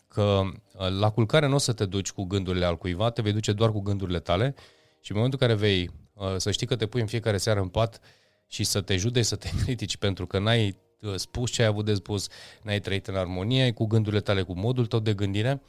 Că 0.08 0.40
uh, 0.42 0.88
la 0.98 1.10
culcare 1.10 1.46
nu 1.46 1.54
o 1.54 1.58
să 1.58 1.72
te 1.72 1.86
duci 1.86 2.12
cu 2.12 2.24
gândurile 2.24 2.64
al 2.64 2.78
cuiva, 2.78 3.10
te 3.10 3.22
vei 3.22 3.32
duce 3.32 3.52
doar 3.52 3.72
cu 3.72 3.80
gândurile 3.80 4.20
tale 4.20 4.54
și 5.00 5.10
în 5.10 5.16
momentul 5.16 5.38
în 5.42 5.46
care 5.46 5.58
vei 5.58 5.90
să 6.36 6.50
știi 6.50 6.66
că 6.66 6.76
te 6.76 6.86
pui 6.86 7.00
în 7.00 7.06
fiecare 7.06 7.36
seară 7.36 7.60
în 7.60 7.68
pat 7.68 8.00
și 8.46 8.64
să 8.64 8.80
te 8.80 8.96
judeci, 8.96 9.24
să 9.24 9.36
te 9.36 9.50
critici 9.62 9.96
pentru 9.96 10.26
că 10.26 10.38
n-ai 10.38 10.78
spus 11.16 11.50
ce 11.50 11.62
ai 11.62 11.68
avut 11.68 11.84
de 11.84 11.94
spus, 11.94 12.28
n-ai 12.62 12.80
trăit 12.80 13.06
în 13.06 13.16
armonie 13.16 13.72
cu 13.72 13.86
gândurile 13.86 14.20
tale, 14.20 14.42
cu 14.42 14.58
modul 14.58 14.86
tău 14.86 14.98
de 14.98 15.14
gândire, 15.14 15.62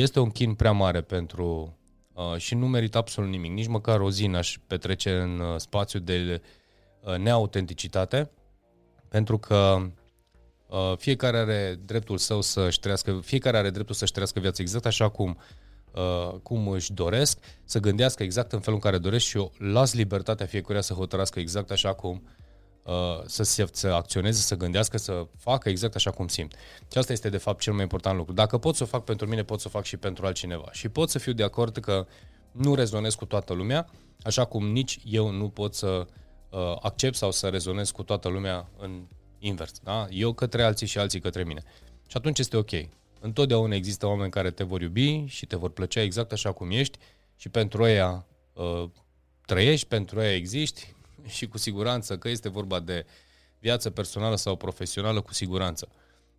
este 0.00 0.20
un 0.20 0.30
chin 0.30 0.54
prea 0.54 0.72
mare 0.72 1.00
pentru 1.00 1.76
uh, 2.12 2.36
și 2.36 2.54
nu 2.54 2.66
merită 2.66 2.98
absolut 2.98 3.30
nimic. 3.30 3.52
Nici 3.52 3.66
măcar 3.66 4.00
o 4.00 4.10
zi 4.10 4.26
n-aș 4.26 4.56
petrece 4.66 5.10
în 5.16 5.38
uh, 5.38 5.56
spațiu 5.56 5.98
de 5.98 6.40
uh, 7.00 7.16
neautenticitate, 7.16 8.30
pentru 9.08 9.38
că 9.38 9.76
uh, 10.66 10.92
fiecare 10.96 11.36
are 11.36 11.78
dreptul 11.84 12.18
său 12.18 12.40
să-și 12.40 12.80
trăiască, 12.80 13.20
fiecare 13.22 13.56
are 13.56 13.70
dreptul 13.70 13.94
să-și 13.94 14.12
trăiască 14.12 14.40
viața 14.40 14.62
exact 14.62 14.86
așa 14.86 15.08
cum 15.08 15.38
uh, 15.92 16.34
cum 16.42 16.68
își 16.68 16.92
doresc, 16.92 17.38
să 17.64 17.78
gândească 17.78 18.22
exact 18.22 18.52
în 18.52 18.60
felul 18.60 18.80
în 18.82 18.90
care 18.90 18.98
doresc 18.98 19.24
și 19.24 19.36
eu 19.36 19.52
las 19.58 19.94
libertatea 19.94 20.46
fiecăruia 20.46 20.82
să 20.82 20.94
hotărască 20.94 21.38
exact 21.38 21.70
așa 21.70 21.94
cum 21.94 22.22
uh, 22.24 22.30
Uh, 22.34 22.43
să, 23.26 23.42
se, 23.42 23.66
să 23.72 23.88
acționeze, 23.88 24.40
să 24.40 24.56
gândească, 24.56 24.98
să 24.98 25.26
facă 25.36 25.68
exact 25.68 25.94
așa 25.94 26.10
cum 26.10 26.28
simt. 26.28 26.54
Și 26.92 26.98
asta 26.98 27.12
este 27.12 27.28
de 27.28 27.36
fapt 27.36 27.60
cel 27.60 27.72
mai 27.72 27.82
important 27.82 28.16
lucru. 28.16 28.32
Dacă 28.32 28.58
pot 28.58 28.76
să 28.76 28.82
o 28.82 28.86
fac 28.86 29.04
pentru 29.04 29.26
mine, 29.26 29.42
pot 29.42 29.60
să 29.60 29.66
o 29.68 29.70
fac 29.70 29.84
și 29.84 29.96
pentru 29.96 30.26
altcineva. 30.26 30.68
Și 30.72 30.88
pot 30.88 31.10
să 31.10 31.18
fiu 31.18 31.32
de 31.32 31.42
acord 31.42 31.78
că 31.78 32.06
nu 32.52 32.74
rezonez 32.74 33.14
cu 33.14 33.24
toată 33.24 33.52
lumea, 33.52 33.90
așa 34.22 34.44
cum 34.44 34.66
nici 34.66 34.98
eu 35.04 35.30
nu 35.30 35.48
pot 35.48 35.74
să 35.74 36.06
uh, 36.50 36.76
accept 36.80 37.16
sau 37.16 37.30
să 37.30 37.48
rezonez 37.48 37.90
cu 37.90 38.02
toată 38.02 38.28
lumea 38.28 38.68
în 38.78 39.02
invers. 39.38 39.78
Da? 39.82 40.06
Eu 40.10 40.32
către 40.32 40.62
alții 40.62 40.86
și 40.86 40.98
alții 40.98 41.20
către 41.20 41.44
mine. 41.44 41.62
Și 42.06 42.16
atunci 42.16 42.38
este 42.38 42.56
ok. 42.56 42.70
Întotdeauna 43.20 43.74
există 43.74 44.06
oameni 44.06 44.30
care 44.30 44.50
te 44.50 44.64
vor 44.64 44.80
iubi 44.80 45.24
și 45.26 45.46
te 45.46 45.56
vor 45.56 45.70
plăcea 45.70 46.02
exact 46.02 46.32
așa 46.32 46.52
cum 46.52 46.70
ești 46.70 46.98
și 47.36 47.48
pentru 47.48 47.86
ei 47.86 48.22
uh, 48.52 48.84
trăiești, 49.46 49.86
pentru 49.86 50.22
ei 50.22 50.36
existi, 50.36 50.94
și 51.26 51.48
cu 51.48 51.58
siguranță 51.58 52.18
că 52.18 52.28
este 52.28 52.48
vorba 52.48 52.80
de 52.80 53.06
viață 53.58 53.90
personală 53.90 54.36
sau 54.36 54.56
profesională, 54.56 55.20
cu 55.20 55.34
siguranță. 55.34 55.88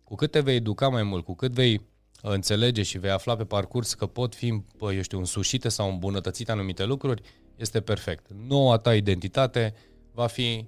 Cu 0.04 0.14
cât 0.14 0.30
te 0.30 0.40
vei 0.40 0.56
educa 0.56 0.88
mai 0.88 1.02
mult, 1.02 1.24
cu 1.24 1.34
cât 1.34 1.52
vei 1.52 1.86
înțelege 2.22 2.82
și 2.82 2.98
vei 2.98 3.10
afla 3.10 3.36
pe 3.36 3.44
parcurs 3.44 3.94
că 3.94 4.06
pot 4.06 4.34
fi, 4.34 4.62
eu 4.80 5.02
știu, 5.02 5.18
însușite 5.18 5.68
sau 5.68 5.90
îmbunătățite 5.90 6.52
anumite 6.52 6.84
lucruri, 6.84 7.22
este 7.56 7.80
perfect. 7.80 8.26
Noua 8.46 8.76
ta 8.76 8.94
identitate 8.94 9.74
va 10.12 10.26
fi 10.26 10.66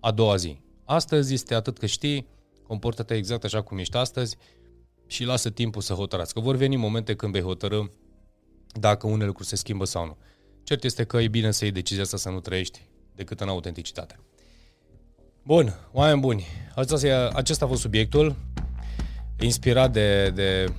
a 0.00 0.10
doua 0.10 0.36
zi. 0.36 0.60
Astăzi 0.84 1.34
este 1.34 1.54
atât 1.54 1.78
că 1.78 1.86
știi, 1.86 2.26
comportă-te 2.62 3.14
exact 3.14 3.44
așa 3.44 3.62
cum 3.62 3.78
ești 3.78 3.96
astăzi 3.96 4.36
și 5.06 5.24
lasă 5.24 5.50
timpul 5.50 5.82
să 5.82 5.92
hotărască. 5.92 6.40
Vor 6.40 6.56
veni 6.56 6.76
momente 6.76 7.14
când 7.14 7.32
vei 7.32 7.42
hotărâ 7.42 7.82
dacă 8.66 9.06
unele 9.06 9.26
lucruri 9.26 9.48
se 9.48 9.56
schimbă 9.56 9.84
sau 9.84 10.06
nu. 10.06 10.16
Cert 10.62 10.84
este 10.84 11.04
că 11.04 11.16
e 11.16 11.28
bine 11.28 11.50
să 11.50 11.64
iei 11.64 11.72
decizia 11.72 12.02
asta 12.02 12.16
să 12.16 12.30
nu 12.30 12.40
trăiești 12.40 12.88
decât 13.16 13.40
în 13.40 13.48
autenticitate. 13.48 14.18
Bun, 15.42 15.74
oameni 15.92 16.20
buni, 16.20 16.46
acesta, 16.74 17.30
acesta 17.34 17.64
a 17.64 17.68
fost 17.68 17.80
subiectul. 17.80 18.36
Inspirat 19.40 19.92
de, 19.92 20.30
de 20.30 20.72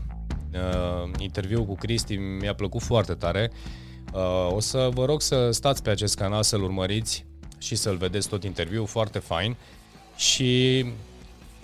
uh, 0.54 1.10
interviu 1.18 1.66
cu 1.66 1.76
Cristi, 1.76 2.16
mi-a 2.16 2.54
plăcut 2.54 2.82
foarte 2.82 3.14
tare. 3.14 3.52
Uh, 4.14 4.50
o 4.52 4.60
să 4.60 4.90
vă 4.94 5.06
rog 5.06 5.22
să 5.22 5.52
stați 5.52 5.84
pe 5.84 5.90
acest 5.90 6.16
canal, 6.16 6.44
să-l 6.44 6.64
urmăriți 6.64 7.26
și 7.58 7.76
să-l 7.76 7.98
vedeți 7.98 8.28
tot 8.28 8.44
interviul, 8.44 8.88
foarte 8.88 9.20
fain. 9.20 9.56
Și 10.16 10.86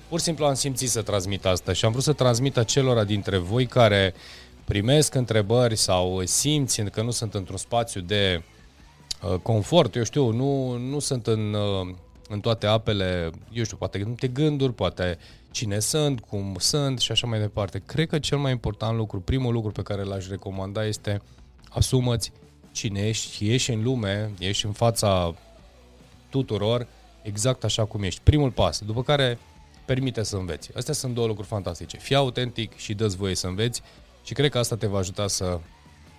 pur 0.08 0.20
și 0.20 0.26
simplu 0.26 0.46
am 0.46 0.54
simțit 0.54 0.90
să 0.90 1.02
transmit 1.02 1.46
asta 1.46 1.74
și 1.74 1.86
am 1.86 1.92
vrut 1.92 2.04
să 2.04 2.14
transmit 2.14 2.58
acelora 2.58 3.04
dintre 3.04 3.38
voi 3.38 3.66
care 3.66 4.14
primesc 4.64 5.16
întrebări 5.16 5.76
sau 5.76 6.22
simți 6.26 6.84
că 6.84 7.02
nu 7.02 7.12
sunt 7.12 7.34
într-un 7.34 7.58
spațiu 7.58 8.02
de 8.02 8.42
uh, 8.42 8.53
confort, 9.42 9.96
eu 9.96 10.04
știu, 10.04 10.32
nu, 10.32 10.78
nu 10.78 11.00
sunt 11.00 11.28
în, 11.28 11.54
uh, 11.54 11.96
în 12.30 12.40
toate 12.40 12.68
apele, 12.68 13.30
eu 13.52 13.64
știu, 13.64 13.78
poate 13.78 14.14
te 14.20 14.28
gânduri, 14.28 14.74
poate 14.74 15.18
cine 15.52 15.80
sunt, 15.80 16.20
cum 16.20 16.56
sunt 16.60 17.00
și 17.00 17.12
așa 17.12 17.28
mai 17.28 17.40
departe. 17.40 17.82
Cred 17.86 18.08
că 18.08 18.20
cel 18.20 18.38
mai 18.38 18.52
important 18.52 18.98
lucru, 18.98 19.20
primul 19.20 19.54
lucru 19.54 19.72
pe 19.72 19.82
care 19.82 20.04
l-aș 20.04 20.28
recomanda 20.28 20.86
este 20.86 21.22
asumăți 21.70 22.32
cine 22.72 23.08
ești, 23.08 23.46
ieși 23.46 23.72
în 23.72 23.84
lume, 23.84 24.32
ieși 24.40 24.66
în 24.66 24.72
fața 24.72 25.36
tuturor, 26.30 26.88
exact 27.22 27.64
așa 27.64 27.86
cum 27.86 28.04
ești. 28.04 28.22
Primul 28.24 28.52
pas, 28.52 28.80
după 28.80 29.04
care 29.04 29.38
permite 29.86 30.24
să 30.24 30.36
înveți. 30.36 30.70
Astea 30.76 30.94
sunt 30.94 31.14
două 31.14 31.28
lucruri 31.28 31.48
fantastice. 31.48 31.98
Fii 31.98 32.16
autentic 32.16 32.76
și 32.76 32.94
dă 32.94 33.08
voie 33.08 33.36
să 33.36 33.48
înveți 33.48 33.82
și 34.24 34.34
cred 34.34 34.52
că 34.52 34.58
asta 34.58 34.78
te 34.78 34.88
va 34.88 34.98
ajuta 34.98 35.28
să 35.28 35.60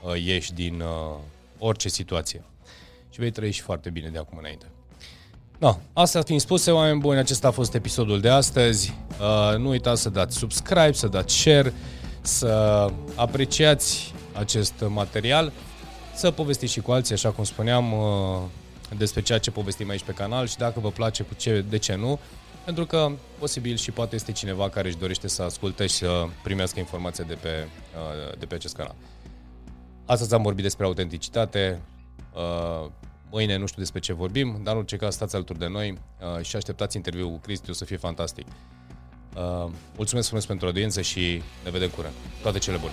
uh, 0.02 0.24
ieși 0.24 0.52
din 0.52 0.80
uh, 0.80 1.18
orice 1.58 1.88
situație. 1.88 2.44
Și 3.14 3.20
vei 3.20 3.30
trăi 3.30 3.50
și 3.50 3.60
foarte 3.60 3.90
bine 3.90 4.08
de 4.08 4.18
acum 4.18 4.38
înainte. 4.38 4.66
No, 5.58 5.76
asta 5.92 6.22
fiind 6.22 6.40
spuse, 6.40 6.70
oameni 6.70 7.00
buni, 7.00 7.18
acesta 7.18 7.48
a 7.48 7.50
fost 7.50 7.74
episodul 7.74 8.20
de 8.20 8.28
astăzi. 8.28 8.94
Uh, 9.20 9.58
nu 9.58 9.68
uitați 9.68 10.02
să 10.02 10.08
dați 10.08 10.36
subscribe, 10.36 10.92
să 10.92 11.06
dați 11.06 11.34
share, 11.34 11.72
să 12.20 12.86
apreciați 13.14 14.14
acest 14.32 14.84
material, 14.88 15.52
să 16.14 16.30
povestiți 16.30 16.72
și 16.72 16.80
cu 16.80 16.92
alții, 16.92 17.14
așa 17.14 17.30
cum 17.30 17.44
spuneam, 17.44 17.92
uh, 17.92 18.38
despre 18.96 19.22
ceea 19.22 19.38
ce 19.38 19.50
povestim 19.50 19.90
aici 19.90 20.04
pe 20.04 20.12
canal 20.12 20.46
și 20.46 20.56
dacă 20.56 20.80
vă 20.80 20.90
place, 20.90 21.22
cu 21.22 21.34
ce, 21.34 21.64
de 21.68 21.78
ce 21.78 21.94
nu, 21.94 22.18
pentru 22.64 22.86
că 22.86 23.10
posibil 23.38 23.76
și 23.76 23.90
poate 23.90 24.14
este 24.14 24.32
cineva 24.32 24.68
care 24.68 24.88
își 24.88 24.96
dorește 24.96 25.28
să 25.28 25.42
asculte 25.42 25.86
și 25.86 25.94
să 25.94 26.26
primească 26.42 26.78
informații 26.78 27.24
de 27.24 27.34
pe, 27.34 27.68
uh, 27.94 28.38
de 28.38 28.46
pe 28.46 28.54
acest 28.54 28.76
canal. 28.76 28.94
Astăzi 30.04 30.34
am 30.34 30.42
vorbit 30.42 30.62
despre 30.62 30.84
autenticitate, 30.84 31.80
uh, 32.34 32.90
mâine 33.34 33.56
nu 33.56 33.66
știu 33.66 33.80
despre 33.80 34.00
ce 34.00 34.12
vorbim, 34.12 34.60
dar 34.62 34.72
în 34.72 34.78
orice 34.78 34.96
caz 34.96 35.14
stați 35.14 35.34
alături 35.34 35.58
de 35.58 35.66
noi 35.66 35.98
uh, 36.36 36.44
și 36.44 36.56
așteptați 36.56 36.96
interviul 36.96 37.30
cu 37.30 37.38
Cristi, 37.38 37.70
o 37.70 37.72
să 37.72 37.84
fie 37.84 37.96
fantastic. 37.96 38.46
Mulțumesc 39.96 40.26
frumos 40.26 40.46
pentru 40.46 40.66
audiență 40.66 41.00
și 41.00 41.42
ne 41.64 41.70
vedem 41.70 41.88
curând. 41.88 42.14
Toate 42.42 42.58
cele 42.58 42.76
bune! 42.76 42.92